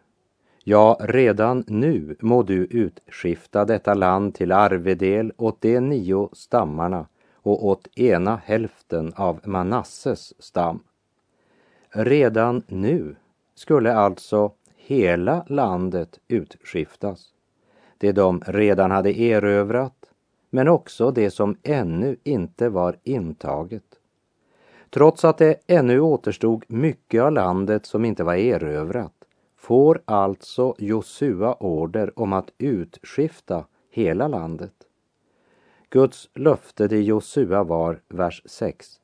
Ja, 0.63 0.97
redan 0.99 1.63
nu 1.67 2.15
må 2.19 2.43
du 2.43 2.65
utskifta 2.65 3.65
detta 3.65 3.93
land 3.93 4.35
till 4.35 4.51
arvedel 4.51 5.33
åt 5.37 5.61
de 5.61 5.79
nio 5.79 6.29
stammarna 6.33 7.07
och 7.33 7.65
åt 7.65 7.97
ena 7.97 8.41
hälften 8.45 9.13
av 9.15 9.39
Manasses 9.43 10.43
stam. 10.43 10.79
Redan 11.95 12.63
nu 12.67 13.15
skulle 13.55 13.93
alltså 13.93 14.51
hela 14.75 15.45
landet 15.47 16.19
utskiftas. 16.27 17.33
Det 17.97 18.11
de 18.11 18.41
redan 18.47 18.91
hade 18.91 19.19
erövrat, 19.19 20.11
men 20.49 20.67
också 20.67 21.11
det 21.11 21.31
som 21.31 21.57
ännu 21.63 22.17
inte 22.23 22.69
var 22.69 22.95
intaget. 23.03 23.83
Trots 24.89 25.25
att 25.25 25.37
det 25.37 25.55
ännu 25.67 25.99
återstod 25.99 26.65
mycket 26.67 27.21
av 27.21 27.31
landet 27.31 27.85
som 27.85 28.05
inte 28.05 28.23
var 28.23 28.35
erövrat 28.35 29.13
får 29.57 30.01
alltså 30.05 30.75
Josua 30.77 31.53
order 31.53 32.19
om 32.19 32.33
att 32.33 32.51
utskifta 32.57 33.65
hela 33.89 34.27
landet. 34.27 34.73
Guds 35.89 36.29
löfte 36.33 36.89
till 36.89 37.07
Josua 37.07 37.63
var, 37.63 38.01
vers 38.07 38.41
6. 38.45 38.99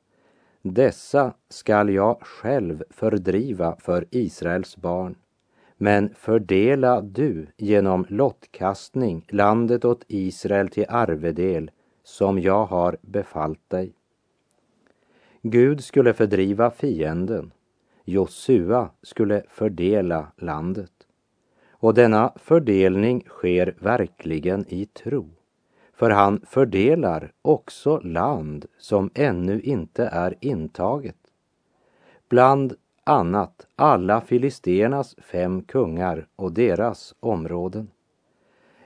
Dessa 0.62 1.34
skall 1.48 1.90
jag 1.90 2.18
själv 2.20 2.84
fördriva 2.90 3.76
för 3.78 4.04
Israels 4.10 4.76
barn, 4.76 5.14
men 5.76 6.14
fördela 6.14 7.00
du 7.00 7.46
genom 7.56 8.06
lottkastning 8.08 9.24
landet 9.28 9.84
åt 9.84 10.04
Israel 10.08 10.68
till 10.68 10.84
arvedel 10.88 11.70
som 12.04 12.38
jag 12.38 12.66
har 12.66 12.96
befallt 13.02 13.70
dig. 13.70 13.92
Gud 15.42 15.84
skulle 15.84 16.12
fördriva 16.12 16.70
fienden, 16.70 17.52
Josua 18.04 18.90
skulle 19.02 19.42
fördela 19.48 20.32
landet. 20.36 20.92
Och 21.70 21.94
denna 21.94 22.32
fördelning 22.36 23.24
sker 23.28 23.74
verkligen 23.78 24.64
i 24.68 24.86
tro 24.86 25.28
för 26.00 26.10
han 26.10 26.40
fördelar 26.46 27.32
också 27.42 27.98
land 27.98 28.66
som 28.78 29.10
ännu 29.14 29.60
inte 29.60 30.04
är 30.04 30.34
intaget. 30.40 31.16
Bland 32.28 32.74
annat 33.04 33.66
alla 33.76 34.20
filisternas 34.20 35.16
fem 35.18 35.62
kungar 35.62 36.26
och 36.36 36.52
deras 36.52 37.14
områden. 37.20 37.90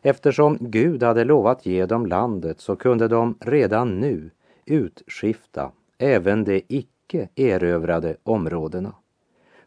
Eftersom 0.03 0.59
Gud 0.61 1.03
hade 1.03 1.25
lovat 1.25 1.67
ge 1.67 1.87
dem 1.87 2.07
landet 2.07 2.61
så 2.61 2.77
kunde 2.77 3.09
de 3.09 3.39
redan 3.41 4.01
nu 4.01 4.31
utskifta 4.65 5.73
även 5.99 6.45
de 6.45 6.65
icke 6.69 7.29
erövrade 7.35 8.17
områdena. 8.23 8.95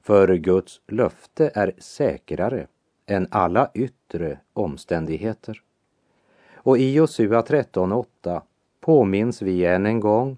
För 0.01 0.35
Guds 0.35 0.81
löfte 0.87 1.51
är 1.53 1.73
säkrare 1.77 2.67
än 3.05 3.27
alla 3.31 3.71
yttre 3.73 4.39
omständigheter. 4.53 5.61
Och 6.67 6.77
i 6.77 6.93
Josua 6.93 7.41
13.8 7.41 8.41
påminns 8.79 9.41
vi 9.41 9.65
än 9.65 9.85
en 9.85 9.99
gång 9.99 10.37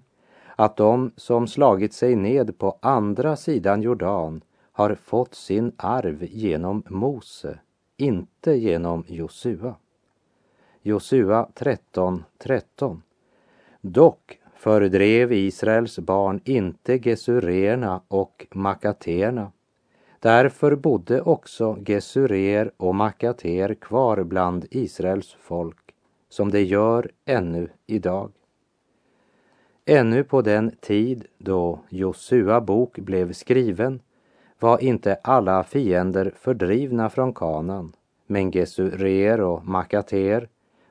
att 0.56 0.76
de 0.76 1.12
som 1.16 1.46
slagit 1.46 1.92
sig 1.92 2.16
ned 2.16 2.58
på 2.58 2.78
andra 2.80 3.36
sidan 3.36 3.82
Jordan 3.82 4.40
har 4.72 4.94
fått 4.94 5.34
sin 5.34 5.72
arv 5.76 6.24
genom 6.30 6.82
Mose, 6.88 7.58
inte 7.96 8.52
genom 8.52 9.04
Josua. 9.06 9.74
Josua 10.82 11.48
13, 11.54 12.24
13. 12.38 13.02
Dock 13.80 14.38
fördrev 14.56 15.32
Israels 15.32 15.98
barn 15.98 16.40
inte 16.44 16.98
gesuréerna 16.98 18.00
och 18.08 18.46
makaterna. 18.50 19.52
Därför 20.20 20.76
bodde 20.76 21.22
också 21.22 21.78
gesurer 21.86 22.72
och 22.76 22.94
makater 22.94 23.74
kvar 23.74 24.22
bland 24.24 24.66
Israels 24.70 25.36
folk, 25.40 25.89
som 26.30 26.50
det 26.50 26.62
gör 26.62 27.10
ännu 27.24 27.68
idag. 27.86 28.30
Ännu 29.84 30.24
på 30.24 30.42
den 30.42 30.70
tid 30.80 31.26
då 31.38 31.80
Josua 31.88 32.60
bok 32.60 32.98
blev 32.98 33.32
skriven 33.32 34.00
var 34.58 34.82
inte 34.82 35.14
alla 35.14 35.64
fiender 35.64 36.32
fördrivna 36.36 37.10
från 37.10 37.34
kanan, 37.34 37.92
men 38.26 38.52
gesurer 38.52 39.40
och 39.40 39.66
makater 39.66 40.48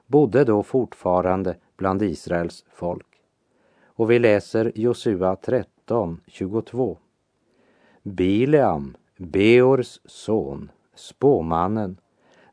bodde 0.08 0.44
då 0.44 0.64
fortfarande 0.64 1.56
bland 1.78 2.02
Israels 2.02 2.66
folk. 2.74 3.08
Och 3.86 4.12
vi 4.12 4.20
läser 4.20 4.72
Josua 4.76 5.36
13, 5.36 6.22
22. 6.28 6.98
Bileam, 8.04 8.98
Beors 9.18 10.00
son, 10.06 10.72
spåmannen, 10.96 11.98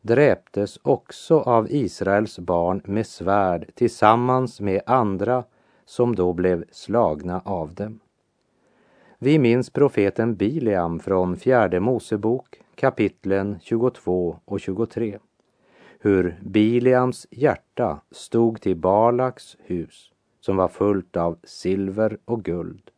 dräptes 0.06 0.78
också 0.82 1.40
av 1.40 1.66
Israels 1.70 2.38
barn 2.38 2.82
med 2.84 3.06
svärd 3.06 3.70
tillsammans 3.74 4.60
med 4.60 4.82
andra 4.86 5.44
som 5.84 6.14
då 6.14 6.32
blev 6.32 6.64
slagna 6.70 7.40
av 7.44 7.74
dem. 7.74 8.00
Vi 9.18 9.38
minns 9.38 9.70
profeten 9.70 10.34
Bileam 10.34 11.00
från 11.00 11.36
fjärde 11.36 11.80
Mosebok 11.80 12.62
kapitlen 12.74 13.58
22 13.62 14.36
och 14.44 14.60
23. 14.60 15.18
Hur 16.00 16.38
Bileams 16.42 17.26
hjärta 17.30 18.00
stod 18.10 18.60
till 18.60 18.76
Balaks 18.76 19.56
hus 19.60 20.12
som 20.40 20.56
var 20.56 20.68
fullt 20.68 21.16
av 21.16 21.38
silver 21.44 22.18
och 22.24 22.44
guld, 22.44 22.90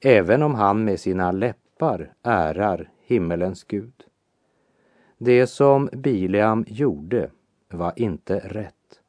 även 0.00 0.42
om 0.42 0.54
han 0.54 0.84
med 0.84 1.00
sina 1.00 1.32
läppar 1.32 2.12
ärar 2.22 2.90
himmelens 3.06 3.64
Gud. 3.64 4.04
Det 5.22 5.46
som 5.46 5.88
Bileam 5.92 6.64
gjorde 6.68 7.30
var 7.68 7.92
inte 7.96 8.38
rätt. 8.38 9.00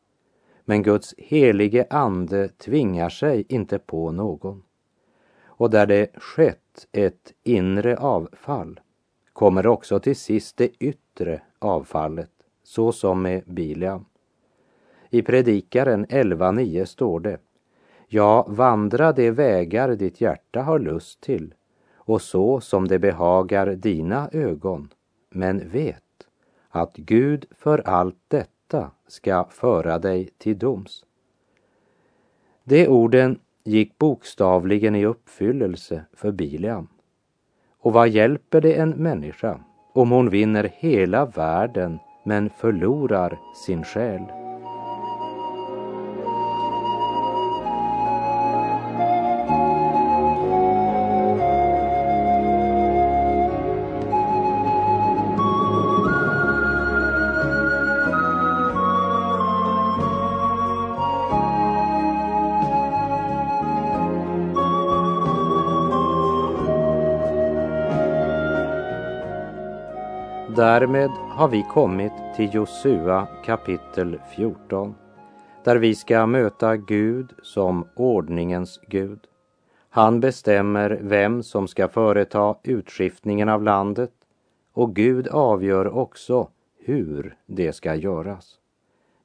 Men 0.65 0.83
Guds 0.83 1.15
helige 1.17 1.85
ande 1.89 2.47
tvingar 2.47 3.09
sig 3.09 3.45
inte 3.49 3.79
på 3.79 4.11
någon. 4.11 4.63
Och 5.43 5.69
där 5.69 5.85
det 5.85 6.07
skett 6.13 6.87
ett 6.91 7.33
inre 7.43 7.97
avfall 7.97 8.79
kommer 9.33 9.67
också 9.67 9.99
till 9.99 10.15
sist 10.15 10.57
det 10.57 10.69
yttre 10.79 11.41
avfallet, 11.59 12.31
så 12.63 12.91
som 12.91 13.21
med 13.21 13.43
Bileam. 13.45 14.05
I 15.09 15.21
Predikaren 15.21 16.05
11.9 16.05 16.85
står 16.85 17.19
det 17.19 17.37
Ja, 18.07 18.45
vandra 18.49 19.11
de 19.11 19.31
vägar 19.31 19.89
ditt 19.89 20.21
hjärta 20.21 20.61
har 20.61 20.79
lust 20.79 21.21
till 21.21 21.53
och 21.93 22.21
så 22.21 22.61
som 22.61 22.87
det 22.87 22.99
behagar 22.99 23.67
dina 23.67 24.29
ögon. 24.31 24.89
Men 25.31 25.69
vet 25.69 26.03
att 26.69 26.95
Gud 26.95 27.45
för 27.51 27.87
allt 27.87 28.17
detta 28.27 28.91
ska 29.07 29.47
föra 29.49 29.99
dig 29.99 30.29
till 30.37 30.59
doms. 30.59 31.05
De 32.63 32.87
orden 32.87 33.39
gick 33.63 33.97
bokstavligen 33.97 34.95
i 34.95 35.05
uppfyllelse 35.05 36.05
för 36.13 36.31
Bileam. 36.31 36.87
Och 37.77 37.93
vad 37.93 38.09
hjälper 38.09 38.61
det 38.61 38.73
en 38.73 38.89
människa 38.89 39.59
om 39.93 40.11
hon 40.11 40.29
vinner 40.29 40.71
hela 40.75 41.25
världen 41.25 41.99
men 42.23 42.49
förlorar 42.49 43.39
sin 43.65 43.83
själ? 43.83 44.40
Därmed 70.71 71.09
har 71.09 71.47
vi 71.47 71.63
kommit 71.63 72.11
till 72.35 72.53
Josua 72.53 73.27
kapitel 73.45 74.19
14 74.35 74.95
där 75.63 75.75
vi 75.75 75.95
ska 75.95 76.25
möta 76.25 76.77
Gud 76.77 77.33
som 77.43 77.87
ordningens 77.95 78.79
Gud. 78.87 79.19
Han 79.89 80.19
bestämmer 80.19 80.99
vem 81.01 81.43
som 81.43 81.67
ska 81.67 81.87
företa 81.87 82.55
utskiftningen 82.63 83.49
av 83.49 83.63
landet 83.63 84.11
och 84.73 84.95
Gud 84.95 85.27
avgör 85.27 85.97
också 85.97 86.47
hur 86.79 87.37
det 87.45 87.73
ska 87.73 87.95
göras. 87.95 88.55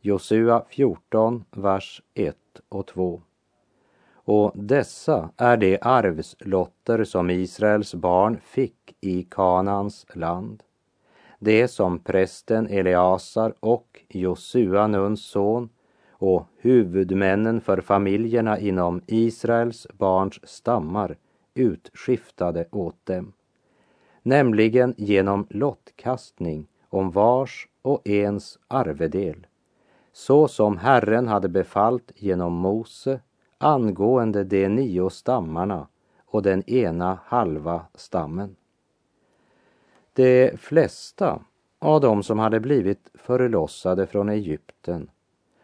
Josua 0.00 0.64
14, 0.68 1.44
vers 1.50 2.02
1 2.14 2.36
och 2.68 2.86
2. 2.86 3.22
Och 4.14 4.52
dessa 4.54 5.30
är 5.36 5.56
de 5.56 5.78
arvslotter 5.80 7.04
som 7.04 7.30
Israels 7.30 7.94
barn 7.94 8.40
fick 8.44 8.96
i 9.00 9.22
Kanans 9.22 10.06
land 10.14 10.62
det 11.46 11.68
som 11.68 11.98
prästen 11.98 12.68
Eleasar 12.68 13.54
och 13.60 14.00
Josua, 14.08 14.86
Nuns 14.86 15.24
son, 15.24 15.68
och 16.10 16.46
huvudmännen 16.56 17.60
för 17.60 17.80
familjerna 17.80 18.58
inom 18.58 19.00
Israels 19.06 19.86
barns 19.98 20.48
stammar 20.48 21.16
utskiftade 21.54 22.66
åt 22.70 23.06
dem, 23.06 23.32
nämligen 24.22 24.94
genom 24.96 25.46
lottkastning 25.50 26.66
om 26.88 27.10
vars 27.10 27.68
och 27.82 28.08
ens 28.08 28.58
arvedel, 28.68 29.46
så 30.12 30.48
som 30.48 30.78
Herren 30.78 31.28
hade 31.28 31.48
befallt 31.48 32.12
genom 32.16 32.52
Mose 32.52 33.20
angående 33.58 34.44
de 34.44 34.68
nio 34.68 35.10
stammarna 35.10 35.86
och 36.26 36.42
den 36.42 36.70
ena 36.70 37.18
halva 37.24 37.86
stammen. 37.94 38.56
De 40.16 40.56
flesta 40.56 41.44
av 41.78 42.00
dem 42.00 42.22
som 42.22 42.38
hade 42.38 42.60
blivit 42.60 43.10
förlossade 43.14 44.06
från 44.06 44.28
Egypten 44.28 45.10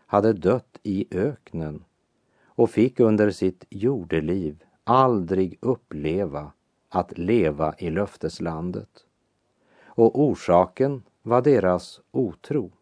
hade 0.07 0.33
dött 0.33 0.79
i 0.83 1.07
öknen 1.11 1.85
och 2.45 2.71
fick 2.71 3.01
under 3.01 3.31
sitt 3.31 3.65
jordeliv 3.71 4.65
aldrig 4.85 5.59
uppleva 5.61 6.53
att 6.88 7.19
leva 7.19 7.75
i 7.79 7.91
löfteslandet. 7.91 9.05
Och 9.85 10.21
orsaken 10.21 11.03
var 11.23 11.43
deras 11.43 12.01
otro. 12.11 12.73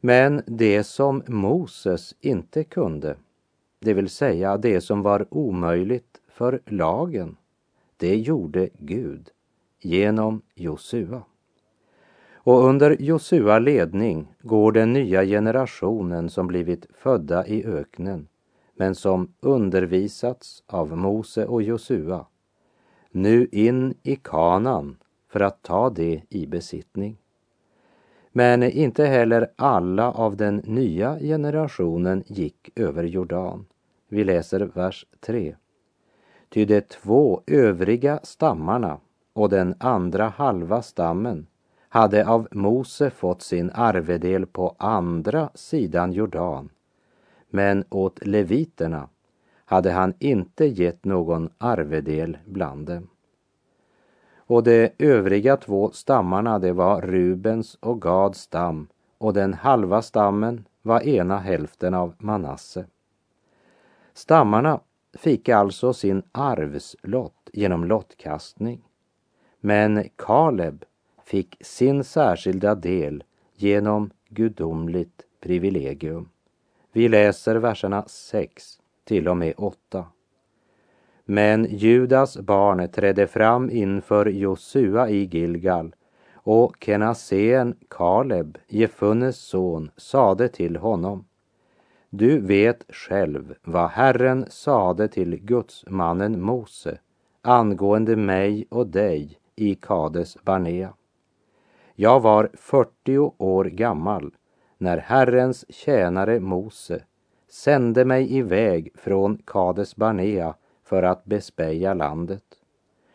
Men 0.00 0.42
det 0.46 0.84
som 0.84 1.22
Moses 1.26 2.14
inte 2.20 2.64
kunde, 2.64 3.16
det 3.78 3.94
vill 3.94 4.08
säga 4.08 4.56
det 4.56 4.80
som 4.80 5.02
var 5.02 5.26
omöjligt 5.30 6.20
för 6.28 6.60
lagen, 6.66 7.36
det 7.96 8.16
gjorde 8.16 8.68
Gud 8.78 9.30
genom 9.80 10.42
Josua. 10.54 11.22
Och 12.34 12.64
under 12.64 12.96
Josua 13.02 13.58
ledning 13.58 14.32
går 14.42 14.72
den 14.72 14.92
nya 14.92 15.24
generationen 15.24 16.30
som 16.30 16.46
blivit 16.46 16.86
födda 16.94 17.46
i 17.46 17.64
öknen 17.64 18.28
men 18.78 18.94
som 18.94 19.32
undervisats 19.40 20.64
av 20.66 20.96
Mose 20.96 21.46
och 21.46 21.62
Josua 21.62 22.26
nu 23.10 23.48
in 23.52 23.94
i 24.02 24.16
kanan 24.16 24.96
för 25.28 25.40
att 25.40 25.62
ta 25.62 25.90
det 25.90 26.22
i 26.28 26.46
besittning. 26.46 27.16
Men 28.32 28.62
inte 28.62 29.04
heller 29.04 29.50
alla 29.56 30.12
av 30.12 30.36
den 30.36 30.56
nya 30.56 31.18
generationen 31.18 32.24
gick 32.26 32.70
över 32.74 33.04
Jordan. 33.04 33.66
Vi 34.08 34.24
läser 34.24 34.60
vers 34.60 35.06
3. 35.20 35.56
Ty 36.48 36.64
de 36.64 36.80
två 36.80 37.42
övriga 37.46 38.20
stammarna 38.22 39.00
och 39.38 39.48
den 39.48 39.74
andra 39.78 40.28
halva 40.28 40.82
stammen 40.82 41.46
hade 41.88 42.28
av 42.28 42.48
Mose 42.50 43.10
fått 43.10 43.42
sin 43.42 43.70
arvedel 43.74 44.46
på 44.46 44.74
andra 44.78 45.50
sidan 45.54 46.12
Jordan. 46.12 46.68
Men 47.50 47.84
åt 47.90 48.26
leviterna 48.26 49.08
hade 49.64 49.90
han 49.90 50.14
inte 50.18 50.66
gett 50.66 51.04
någon 51.04 51.50
arvedel 51.58 52.38
bland 52.46 52.86
dem. 52.86 53.08
Och 54.36 54.62
de 54.62 54.90
övriga 54.98 55.56
två 55.56 55.90
stammarna, 55.90 56.58
det 56.58 56.72
var 56.72 57.00
Rubens 57.00 57.74
och 57.80 58.02
Gads 58.02 58.40
stam 58.40 58.88
och 59.18 59.32
den 59.32 59.54
halva 59.54 60.02
stammen 60.02 60.64
var 60.82 61.00
ena 61.00 61.38
hälften 61.38 61.94
av 61.94 62.14
Manasse. 62.18 62.86
Stammarna 64.14 64.80
fick 65.18 65.48
alltså 65.48 65.92
sin 65.92 66.22
arvslott 66.32 67.50
genom 67.52 67.84
lottkastning. 67.84 68.87
Men 69.60 70.08
Kaleb 70.16 70.84
fick 71.24 71.56
sin 71.60 72.04
särskilda 72.04 72.74
del 72.74 73.24
genom 73.54 74.10
gudomligt 74.28 75.22
privilegium. 75.40 76.28
Vi 76.92 77.08
läser 77.08 77.56
verserna 77.56 78.04
6 78.06 78.80
till 79.04 79.28
och 79.28 79.36
med 79.36 79.54
8. 79.56 80.06
Men 81.24 81.66
Judas 81.70 82.38
barn 82.38 82.88
trädde 82.88 83.26
fram 83.26 83.70
inför 83.70 84.26
Josua 84.26 85.10
i 85.10 85.24
Gilgal 85.24 85.94
och 86.34 86.76
Kenaseen 86.80 87.76
Kaleb, 87.88 88.58
Jefunnes 88.68 89.38
son, 89.38 89.90
sade 89.96 90.48
till 90.48 90.76
honom 90.76 91.24
Du 92.10 92.40
vet 92.40 92.84
själv 92.88 93.54
vad 93.64 93.90
Herren 93.90 94.46
sade 94.48 95.08
till 95.08 95.36
gudsmannen 95.36 96.40
Mose 96.40 96.98
angående 97.42 98.16
mig 98.16 98.66
och 98.70 98.86
dig 98.86 99.38
i 99.58 99.74
Kades 99.74 100.44
Barnea. 100.44 100.92
Jag 101.94 102.20
var 102.20 102.50
40 102.54 103.18
år 103.38 103.64
gammal 103.64 104.34
när 104.78 104.98
Herrens 104.98 105.64
tjänare 105.68 106.40
Mose 106.40 107.04
sände 107.48 108.04
mig 108.04 108.36
iväg 108.36 108.90
från 108.94 109.38
Kades 109.44 109.96
Barnea 109.96 110.54
för 110.84 111.02
att 111.02 111.24
bespeja 111.24 111.94
landet. 111.94 112.44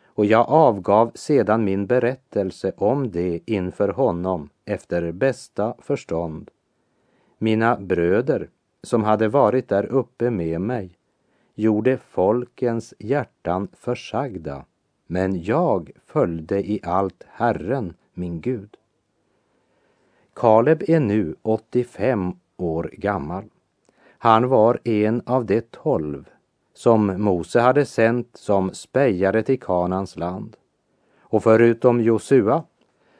Och 0.06 0.24
jag 0.24 0.48
avgav 0.48 1.12
sedan 1.14 1.64
min 1.64 1.86
berättelse 1.86 2.72
om 2.76 3.10
det 3.10 3.40
inför 3.46 3.88
honom 3.88 4.48
efter 4.64 5.12
bästa 5.12 5.74
förstånd. 5.78 6.50
Mina 7.38 7.76
bröder, 7.76 8.48
som 8.82 9.04
hade 9.04 9.28
varit 9.28 9.68
där 9.68 9.86
uppe 9.86 10.30
med 10.30 10.60
mig, 10.60 10.98
gjorde 11.54 11.96
folkens 11.96 12.94
hjärtan 12.98 13.68
försagda, 13.72 14.64
men 15.06 15.42
jag 15.42 15.90
följde 16.06 16.70
i 16.70 16.80
allt 16.82 17.24
Herren, 17.26 17.94
min 18.14 18.40
Gud. 18.40 18.76
Kaleb 20.34 20.82
är 20.88 21.00
nu 21.00 21.34
85 21.42 22.32
år 22.56 22.90
gammal. 22.92 23.44
Han 24.18 24.48
var 24.48 24.80
en 24.84 25.22
av 25.26 25.46
de 25.46 25.60
tolv 25.60 26.28
som 26.74 27.22
Mose 27.22 27.60
hade 27.60 27.86
sänt 27.86 28.28
som 28.34 28.74
spejare 28.74 29.42
till 29.42 29.60
Kanans 29.60 30.16
land. 30.16 30.56
Och 31.20 31.42
förutom 31.42 32.00
Josua 32.00 32.64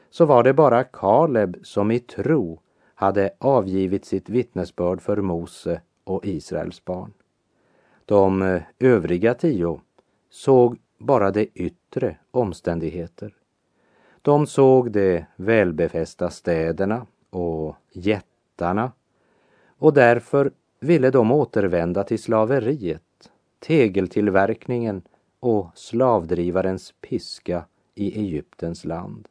så 0.09 0.25
var 0.25 0.43
det 0.43 0.53
bara 0.53 0.83
Kaleb 0.83 1.57
som 1.63 1.91
i 1.91 1.99
tro 1.99 2.59
hade 2.95 3.29
avgivit 3.37 4.05
sitt 4.05 4.29
vittnesbörd 4.29 5.01
för 5.01 5.17
Mose 5.17 5.81
och 6.03 6.25
Israels 6.25 6.85
barn. 6.85 7.13
De 8.05 8.41
eh, 8.41 8.61
övriga 8.79 9.33
tio 9.33 9.79
såg 10.29 10.77
bara 11.05 11.31
de 11.31 11.49
yttre 11.53 12.17
omständigheter. 12.31 13.35
De 14.21 14.47
såg 14.47 14.91
de 14.91 15.25
välbefästa 15.35 16.29
städerna 16.29 17.05
och 17.29 17.75
jättarna 17.91 18.91
och 19.77 19.93
därför 19.93 20.51
ville 20.79 21.11
de 21.11 21.31
återvända 21.31 22.03
till 22.03 22.19
slaveriet 22.19 23.01
tegeltillverkningen 23.59 25.01
och 25.39 25.69
slavdrivarens 25.75 26.93
piska 27.01 27.65
i 27.95 28.19
Egyptens 28.19 28.85
land. 28.85 29.27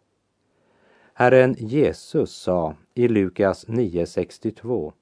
Herren 1.14 1.54
Jesus 1.58 2.34
sa 2.34 2.74
i 2.94 3.08
Lukas 3.08 3.66
9.62 3.66 4.92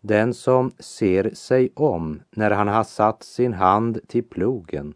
Den 0.00 0.34
som 0.34 0.70
ser 0.78 1.30
sig 1.34 1.70
om 1.74 2.22
när 2.30 2.50
han 2.50 2.68
har 2.68 2.84
satt 2.84 3.22
sin 3.22 3.52
hand 3.52 4.00
till 4.08 4.24
plogen, 4.24 4.94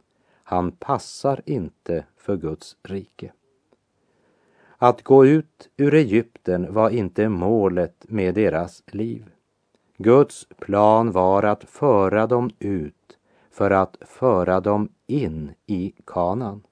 han 0.50 0.72
passar 0.72 1.40
inte 1.46 2.04
för 2.16 2.36
Guds 2.36 2.76
rike. 2.82 3.32
Att 4.78 5.02
gå 5.02 5.26
ut 5.26 5.68
ur 5.76 5.94
Egypten 5.94 6.74
var 6.74 6.90
inte 6.90 7.28
målet 7.28 8.04
med 8.08 8.34
deras 8.34 8.82
liv. 8.86 9.30
Guds 9.96 10.48
plan 10.58 11.12
var 11.12 11.42
att 11.42 11.64
föra 11.64 12.26
dem 12.26 12.50
ut 12.58 13.18
för 13.50 13.70
att 13.70 13.96
föra 14.00 14.60
dem 14.60 14.88
in 15.06 15.52
i 15.66 15.92
kanan. 16.04 16.62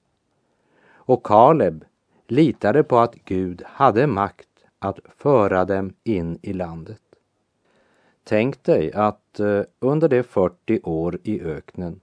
Och 0.93 1.23
Kaleb 1.23 1.85
litade 2.27 2.83
på 2.83 2.97
att 2.97 3.15
Gud 3.15 3.63
hade 3.65 4.07
makt 4.07 4.65
att 4.79 4.99
föra 5.17 5.65
dem 5.65 5.93
in 6.03 6.39
i 6.41 6.53
landet. 6.53 7.01
Tänk 8.23 8.63
dig 8.63 8.93
att 8.93 9.39
eh, 9.39 9.61
under 9.79 10.07
de 10.09 10.23
40 10.23 10.79
år 10.83 11.19
i 11.23 11.41
öknen 11.41 12.01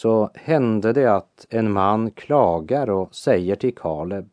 så 0.00 0.30
hände 0.34 0.92
det 0.92 1.06
att 1.06 1.46
en 1.50 1.72
man 1.72 2.10
klagar 2.10 2.90
och 2.90 3.14
säger 3.14 3.56
till 3.56 3.74
Kaleb 3.74 4.28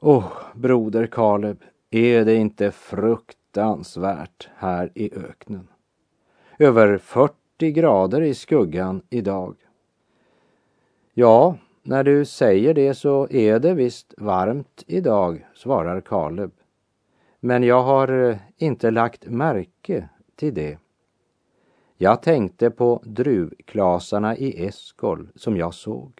Åh, 0.00 0.18
oh, 0.18 0.32
broder 0.54 1.06
Kaleb, 1.06 1.64
är 1.90 2.24
det 2.24 2.34
inte 2.34 2.70
fruktansvärt 2.70 4.48
här 4.56 4.90
i 4.94 5.14
öknen? 5.14 5.68
Över 6.58 6.98
40 6.98 7.72
grader 7.72 8.22
i 8.22 8.34
skuggan 8.34 9.02
idag. 9.10 9.56
Ja, 11.14 11.56
när 11.82 12.04
du 12.04 12.24
säger 12.24 12.74
det 12.74 12.94
så 12.94 13.28
är 13.30 13.58
det 13.58 13.74
visst 13.74 14.14
varmt 14.18 14.84
idag, 14.86 15.46
svarar 15.54 16.00
Kaleb. 16.00 16.50
Men 17.40 17.62
jag 17.62 17.82
har 17.82 18.08
eh, 18.08 18.36
inte 18.56 18.90
lagt 18.90 19.26
märke 19.26 20.08
till 20.36 20.54
det. 20.54 20.78
Jag 21.96 22.22
tänkte 22.22 22.70
på 22.70 23.02
druvklasarna 23.04 24.36
i 24.36 24.66
Eskol 24.66 25.28
som 25.34 25.56
jag 25.56 25.74
såg. 25.74 26.12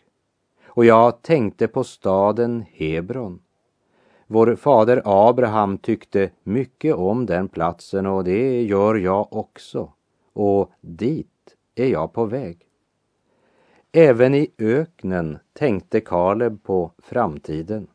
Och 0.66 0.84
jag 0.84 1.22
tänkte 1.22 1.68
på 1.68 1.84
staden 1.84 2.64
Hebron. 2.72 3.40
Vår 4.26 4.56
fader 4.56 5.02
Abraham 5.04 5.78
tyckte 5.78 6.30
mycket 6.42 6.94
om 6.94 7.26
den 7.26 7.48
platsen 7.48 8.06
och 8.06 8.24
det 8.24 8.62
gör 8.62 8.94
jag 8.94 9.32
också. 9.32 9.92
Och 10.32 10.70
dit 10.80 11.56
är 11.74 11.86
jag 11.86 12.12
på 12.12 12.24
väg. 12.24 12.66
Även 13.92 14.34
i 14.34 14.52
öknen 14.58 15.38
tänkte 15.52 16.00
Kaleb 16.00 16.62
på 16.62 16.92
framtiden. 16.98 17.86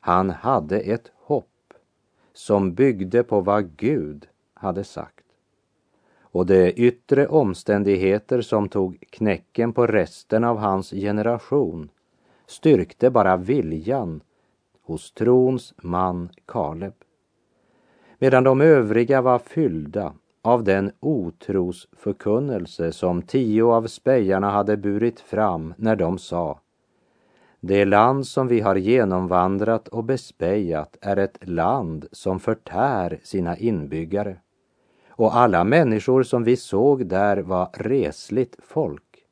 Han 0.00 0.30
hade 0.30 0.80
ett 0.80 1.12
hopp 1.14 1.74
som 2.32 2.74
byggde 2.74 3.22
på 3.22 3.40
vad 3.40 3.76
Gud 3.76 4.28
hade 4.54 4.84
sagt. 4.84 5.17
Och 6.32 6.46
de 6.46 6.72
yttre 6.72 7.26
omständigheter 7.26 8.40
som 8.40 8.68
tog 8.68 9.04
knäcken 9.10 9.72
på 9.72 9.86
resten 9.86 10.44
av 10.44 10.58
hans 10.58 10.90
generation 10.90 11.88
styrkte 12.46 13.10
bara 13.10 13.36
viljan 13.36 14.20
hos 14.82 15.12
trons 15.12 15.74
man 15.82 16.28
Kaleb. 16.46 16.94
Medan 18.18 18.44
de 18.44 18.60
övriga 18.60 19.22
var 19.22 19.38
fyllda 19.38 20.14
av 20.42 20.64
den 20.64 20.92
otrosförkunnelse 21.00 22.92
som 22.92 23.22
tio 23.22 23.64
av 23.64 23.86
spejarna 23.86 24.50
hade 24.50 24.76
burit 24.76 25.20
fram 25.20 25.74
när 25.76 25.96
de 25.96 26.18
sa 26.18 26.60
Det 27.60 27.84
land 27.84 28.26
som 28.26 28.48
vi 28.48 28.60
har 28.60 28.76
genomvandrat 28.76 29.88
och 29.88 30.04
bespejat 30.04 30.96
är 31.00 31.16
ett 31.16 31.48
land 31.48 32.06
som 32.12 32.40
förtär 32.40 33.20
sina 33.22 33.56
inbyggare. 33.56 34.36
Och 35.18 35.36
alla 35.36 35.64
människor 35.64 36.22
som 36.22 36.44
vi 36.44 36.56
såg 36.56 37.06
där 37.06 37.36
var 37.36 37.70
resligt 37.72 38.56
folk. 38.62 39.24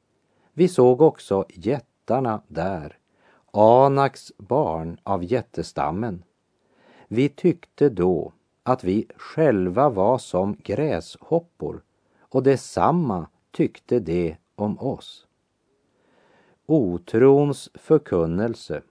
Vi 0.53 0.69
såg 0.69 1.01
också 1.01 1.45
jättarna 1.49 2.43
där, 2.49 2.99
Anaks 3.53 4.33
barn 4.39 5.01
av 5.03 5.25
jättestammen. 5.25 6.25
Vi 7.09 7.29
tyckte 7.29 7.89
då 7.89 8.33
att 8.63 8.85
vi 8.85 9.07
själva 9.17 9.89
var 9.89 10.19
som 10.19 10.57
gräshoppor 10.63 11.83
och 12.19 12.43
detsamma 12.43 13.29
tyckte 13.51 14.01
de 14.01 14.37
om 14.55 14.79
oss. 14.79 15.27
Otrons 16.67 17.71
förkunnelse 17.75 18.83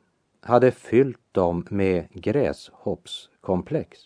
hade 0.41 0.71
fyllt 0.71 1.21
dem 1.31 1.67
med 1.69 2.07
gräshoppskomplex. 2.13 3.99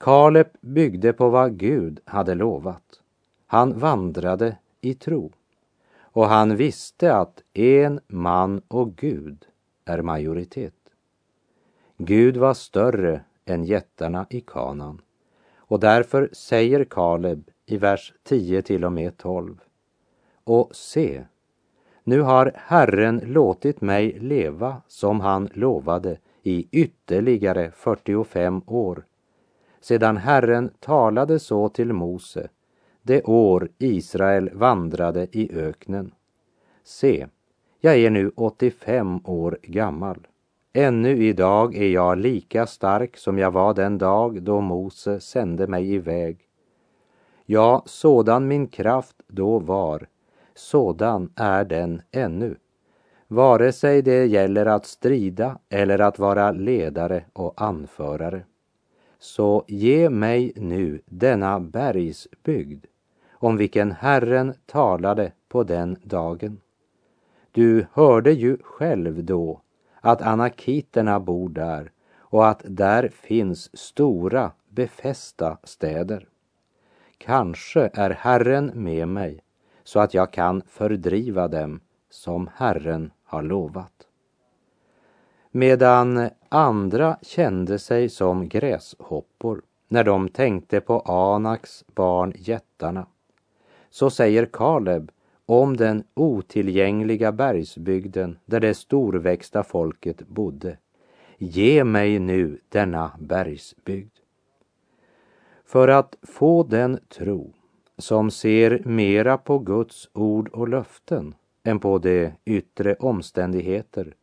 Kaleb 0.00 0.46
byggde 0.60 1.12
på 1.12 1.28
vad 1.28 1.56
Gud 1.56 2.00
hade 2.04 2.34
lovat. 2.34 3.00
Han 3.46 3.78
vandrade 3.78 4.56
i 4.80 4.94
tro 4.94 5.32
och 6.00 6.26
han 6.26 6.56
visste 6.56 7.14
att 7.14 7.42
en 7.52 8.00
man 8.06 8.62
och 8.68 8.96
Gud 8.96 9.46
är 9.84 10.02
majoritet. 10.02 10.74
Gud 11.96 12.36
var 12.36 12.54
större 12.54 13.24
än 13.44 13.64
jättarna 13.64 14.26
i 14.30 14.40
kanan. 14.40 15.00
Och 15.56 15.80
därför 15.80 16.28
säger 16.32 16.84
Kaleb 16.84 17.50
i 17.66 17.76
vers 17.76 18.14
10 18.22 18.62
till 18.62 18.84
och 18.84 18.92
med 18.92 19.16
12. 19.16 19.60
Och 20.44 20.76
se, 20.76 21.24
nu 22.04 22.20
har 22.20 22.52
Herren 22.54 23.22
låtit 23.24 23.80
mig 23.80 24.18
leva 24.18 24.82
som 24.88 25.20
han 25.20 25.48
lovade 25.54 26.18
i 26.42 26.68
ytterligare 26.70 27.70
45 27.70 28.62
år. 28.66 29.04
Sedan 29.80 30.16
Herren 30.16 30.70
talade 30.80 31.38
så 31.38 31.68
till 31.68 31.92
Mose 31.92 32.48
det 33.02 33.22
år 33.22 33.68
Israel 33.78 34.50
vandrade 34.52 35.26
i 35.32 35.50
öknen. 35.54 36.14
Se, 36.84 37.26
jag 37.80 37.96
är 37.96 38.10
nu 38.10 38.32
85 38.36 39.20
år 39.24 39.58
gammal. 39.62 40.26
Ännu 40.72 41.24
idag 41.24 41.74
är 41.74 41.88
jag 41.88 42.18
lika 42.18 42.66
stark 42.66 43.16
som 43.16 43.38
jag 43.38 43.50
var 43.50 43.74
den 43.74 43.98
dag 43.98 44.42
då 44.42 44.60
Mose 44.60 45.20
sände 45.20 45.66
mig 45.66 45.94
iväg. 45.94 46.38
Ja, 47.46 47.82
sådan 47.86 48.48
min 48.48 48.66
kraft 48.66 49.16
då 49.28 49.58
var, 49.58 50.06
sådan 50.54 51.32
är 51.36 51.64
den 51.64 52.02
ännu. 52.10 52.56
Vare 53.28 53.72
sig 53.72 54.02
det 54.02 54.26
gäller 54.26 54.66
att 54.66 54.86
strida 54.86 55.58
eller 55.68 55.98
att 55.98 56.18
vara 56.18 56.52
ledare 56.52 57.24
och 57.32 57.62
anförare. 57.62 58.44
Så 59.22 59.64
ge 59.68 60.10
mig 60.10 60.52
nu 60.56 61.00
denna 61.06 61.60
bergsbygd 61.60 62.86
om 63.32 63.56
vilken 63.56 63.92
Herren 63.92 64.54
talade 64.66 65.32
på 65.48 65.62
den 65.62 65.96
dagen. 66.02 66.60
Du 67.52 67.86
hörde 67.92 68.32
ju 68.32 68.58
själv 68.62 69.24
då 69.24 69.60
att 70.00 70.22
anakiterna 70.22 71.20
bor 71.20 71.48
där 71.48 71.92
och 72.18 72.48
att 72.48 72.62
där 72.64 73.08
finns 73.08 73.78
stora 73.78 74.52
befästa 74.68 75.58
städer. 75.64 76.28
Kanske 77.18 77.90
är 77.94 78.10
Herren 78.10 78.72
med 78.74 79.08
mig 79.08 79.40
så 79.84 80.00
att 80.00 80.14
jag 80.14 80.32
kan 80.32 80.62
fördriva 80.62 81.48
dem 81.48 81.80
som 82.10 82.50
Herren 82.54 83.10
har 83.24 83.42
lovat. 83.42 83.92
Medan 85.50 86.30
andra 86.50 87.18
kände 87.22 87.78
sig 87.78 88.08
som 88.08 88.48
gräshoppor 88.48 89.62
när 89.88 90.04
de 90.04 90.28
tänkte 90.28 90.80
på 90.80 91.00
Anaks 91.00 91.84
barn 91.94 92.32
jättarna, 92.36 93.06
så 93.90 94.10
säger 94.10 94.46
Kaleb 94.46 95.10
om 95.46 95.76
den 95.76 96.04
otillgängliga 96.14 97.32
bergsbygden 97.32 98.38
där 98.44 98.60
det 98.60 98.74
storväxta 98.74 99.62
folket 99.62 100.28
bodde. 100.28 100.78
Ge 101.38 101.84
mig 101.84 102.18
nu 102.18 102.58
denna 102.68 103.12
bergsbygd. 103.18 104.16
För 105.64 105.88
att 105.88 106.16
få 106.22 106.62
den 106.62 106.98
tro 107.08 107.52
som 107.98 108.30
ser 108.30 108.82
mera 108.84 109.38
på 109.38 109.58
Guds 109.58 110.08
ord 110.12 110.48
och 110.48 110.68
löften 110.68 111.34
än 111.64 111.80
på 111.80 111.98
de 111.98 112.32
yttre 112.44 112.94
omständigheter 112.94 114.14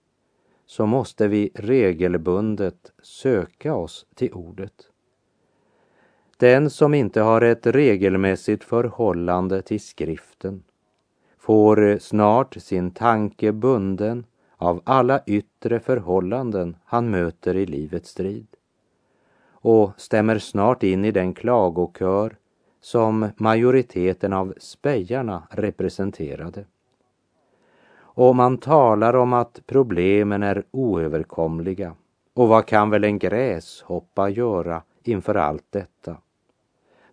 så 0.67 0.85
måste 0.85 1.27
vi 1.27 1.49
regelbundet 1.55 2.91
söka 3.01 3.75
oss 3.75 4.05
till 4.15 4.33
ordet. 4.33 4.73
Den 6.37 6.69
som 6.69 6.93
inte 6.93 7.21
har 7.21 7.41
ett 7.41 7.67
regelmässigt 7.67 8.63
förhållande 8.63 9.61
till 9.61 9.79
skriften 9.79 10.63
får 11.37 11.97
snart 11.99 12.55
sin 12.59 12.91
tanke 12.91 13.51
bunden 13.51 14.25
av 14.57 14.81
alla 14.83 15.23
yttre 15.25 15.79
förhållanden 15.79 16.77
han 16.85 17.09
möter 17.09 17.55
i 17.55 17.65
livets 17.65 18.09
strid 18.09 18.47
och 19.51 19.91
stämmer 19.97 20.39
snart 20.39 20.83
in 20.83 21.05
i 21.05 21.11
den 21.11 21.33
klagokör 21.33 22.37
som 22.81 23.29
majoriteten 23.37 24.33
av 24.33 24.53
spejarna 24.57 25.47
representerade. 25.49 26.65
Och 28.17 28.35
man 28.35 28.57
talar 28.57 29.15
om 29.15 29.33
att 29.33 29.61
problemen 29.65 30.43
är 30.43 30.63
oöverkomliga. 30.71 31.95
Och 32.33 32.47
vad 32.47 32.65
kan 32.65 32.89
väl 32.89 33.03
en 33.03 33.19
gräshoppa 33.19 34.29
göra 34.29 34.81
inför 35.03 35.35
allt 35.35 35.65
detta? 35.69 36.17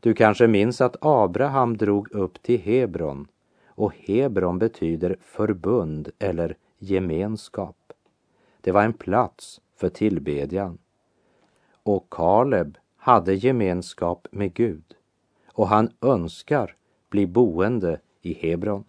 Du 0.00 0.14
kanske 0.14 0.46
minns 0.46 0.80
att 0.80 0.96
Abraham 1.00 1.76
drog 1.76 2.14
upp 2.14 2.42
till 2.42 2.60
Hebron 2.60 3.26
och 3.66 3.94
Hebron 3.94 4.58
betyder 4.58 5.16
förbund 5.20 6.10
eller 6.18 6.56
gemenskap. 6.78 7.92
Det 8.60 8.72
var 8.72 8.82
en 8.82 8.92
plats 8.92 9.60
för 9.76 9.88
tillbedjan. 9.88 10.78
Och 11.82 12.06
Kaleb 12.10 12.78
hade 12.96 13.34
gemenskap 13.34 14.28
med 14.30 14.54
Gud 14.54 14.94
och 15.46 15.68
han 15.68 15.90
önskar 16.00 16.76
bli 17.10 17.26
boende 17.26 18.00
i 18.22 18.34
Hebron. 18.34 18.84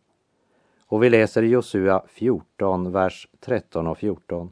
Och 0.95 1.03
vi 1.03 1.09
läser 1.09 1.43
Josua 1.43 2.03
14, 2.07 2.91
vers 2.91 3.27
13 3.39 3.87
och 3.87 3.97
14. 3.97 4.51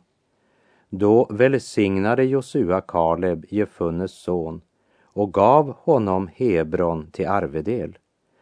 Då 0.89 1.27
välsignade 1.29 2.23
Josua 2.23 2.81
Kaleb, 2.81 3.45
Jefunnes 3.49 4.11
son, 4.11 4.61
och 5.03 5.33
gav 5.33 5.75
honom 5.77 6.29
Hebron 6.35 7.11
till 7.11 7.27
arvedel. 7.27 7.97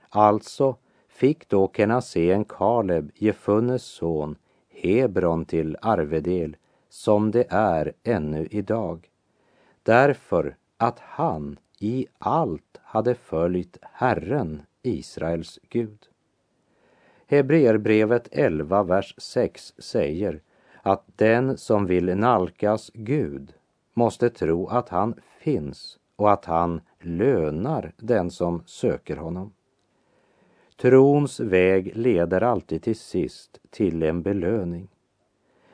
Alltså 0.10 0.76
fick 1.08 1.50
då 1.50 1.72
Kenasén 1.76 2.46
Kaleb, 2.46 3.12
Jefunnes 3.16 3.84
son, 3.84 4.36
Hebron 4.70 5.46
till 5.46 5.78
arvedel, 5.82 6.56
som 6.90 7.32
det 7.32 7.46
är 7.50 7.94
ännu 8.04 8.48
idag. 8.52 9.10
Därför 9.84 10.56
att 10.78 11.00
han 11.00 11.60
i 11.80 12.08
allt 12.18 12.80
hade 12.84 13.16
följt 13.16 13.78
Herren, 13.82 14.62
Israels 14.82 15.60
Gud. 15.70 16.11
Hebreerbrevet 17.32 18.28
11, 18.32 18.84
vers 18.84 19.16
6 19.18 19.74
säger 19.78 20.42
att 20.82 21.04
den 21.16 21.58
som 21.58 21.86
vill 21.86 22.18
nalkas 22.18 22.92
Gud 22.94 23.54
måste 23.94 24.30
tro 24.30 24.68
att 24.68 24.90
han 24.90 25.16
finns 25.40 26.00
och 26.16 26.32
att 26.32 26.46
han 26.46 26.82
lönar 27.00 27.92
den 27.98 28.32
som 28.32 28.64
söker 28.66 29.16
honom. 29.16 29.54
Trons 30.82 31.40
väg 31.40 31.92
leder 31.96 32.42
alltid 32.42 32.84
till 32.84 33.00
sist 33.00 33.60
till 33.70 34.04
en 34.04 34.22
belöning. 34.22 34.88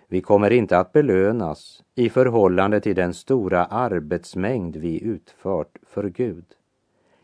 Vi 0.08 0.22
kommer 0.22 0.52
inte 0.52 0.78
att 0.78 0.94
belönas 0.94 1.84
i 1.96 2.10
förhållande 2.10 2.80
till 2.82 2.96
den 2.96 3.14
stora 3.14 3.66
arbetsmängd 3.66 4.76
vi 4.76 5.04
utfört 5.04 5.78
för 5.84 6.10
Gud. 6.10 6.46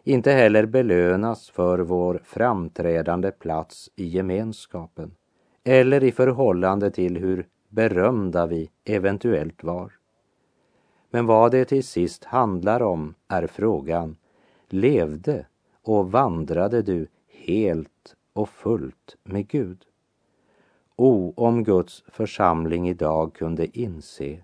Inte 0.06 0.32
heller 0.32 0.66
belönas 0.66 1.50
för 1.50 1.80
vår 1.80 2.22
framträdande 2.24 3.32
plats 3.32 3.90
i 3.96 4.06
gemenskapen 4.06 5.16
eller 5.64 6.04
i 6.04 6.12
förhållande 6.12 6.92
till 6.92 7.18
hur 7.18 7.48
berömda 7.70 8.46
vi 8.46 8.70
eventuellt 8.86 9.64
var. 9.64 9.92
Men 11.10 11.26
vad 11.26 11.52
det 11.52 11.66
till 11.66 11.84
sist 11.84 12.24
handlar 12.24 12.82
om 12.82 13.16
är 13.28 13.48
frågan, 13.48 14.16
levde 14.70 15.46
och 15.82 16.12
vandrade 16.12 16.82
du 16.82 17.08
helt 17.28 18.16
och 18.34 18.50
fullt 18.50 19.18
med 19.24 19.48
Gud? 19.48 19.86
O, 20.96 21.34
om 21.36 21.64
Guds 21.64 22.04
församling 22.08 22.90
idag 22.90 23.34
kunde 23.34 23.80
inse 23.80 24.44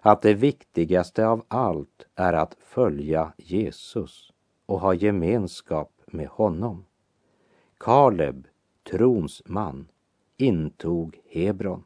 att 0.00 0.22
det 0.22 0.34
viktigaste 0.34 1.26
av 1.26 1.44
allt 1.48 2.06
är 2.14 2.32
att 2.32 2.56
följa 2.60 3.32
Jesus 3.36 4.33
och 4.66 4.80
ha 4.80 4.94
gemenskap 4.94 5.92
med 6.06 6.28
honom. 6.28 6.84
Kaleb, 7.78 8.46
trons 8.90 9.42
man, 9.46 9.88
intog 10.36 11.20
Hebron, 11.30 11.84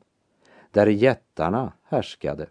där 0.71 0.87
jättarna 0.87 1.73
härskade. 1.83 2.47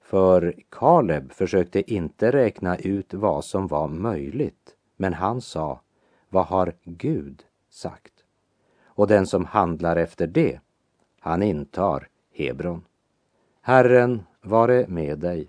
För 0.00 0.54
Kaleb 0.68 1.32
försökte 1.32 1.92
inte 1.92 2.30
räkna 2.30 2.76
ut 2.76 3.14
vad 3.14 3.44
som 3.44 3.66
var 3.66 3.88
möjligt, 3.88 4.76
men 4.96 5.14
han 5.14 5.40
sa, 5.40 5.80
vad 6.28 6.46
har 6.46 6.72
Gud 6.84 7.44
sagt? 7.70 8.12
Och 8.84 9.06
den 9.06 9.26
som 9.26 9.44
handlar 9.44 9.96
efter 9.96 10.26
det, 10.26 10.60
han 11.20 11.42
intar 11.42 12.08
Hebron. 12.32 12.84
Herren 13.60 14.22
vare 14.42 14.86
med 14.88 15.18
dig 15.18 15.48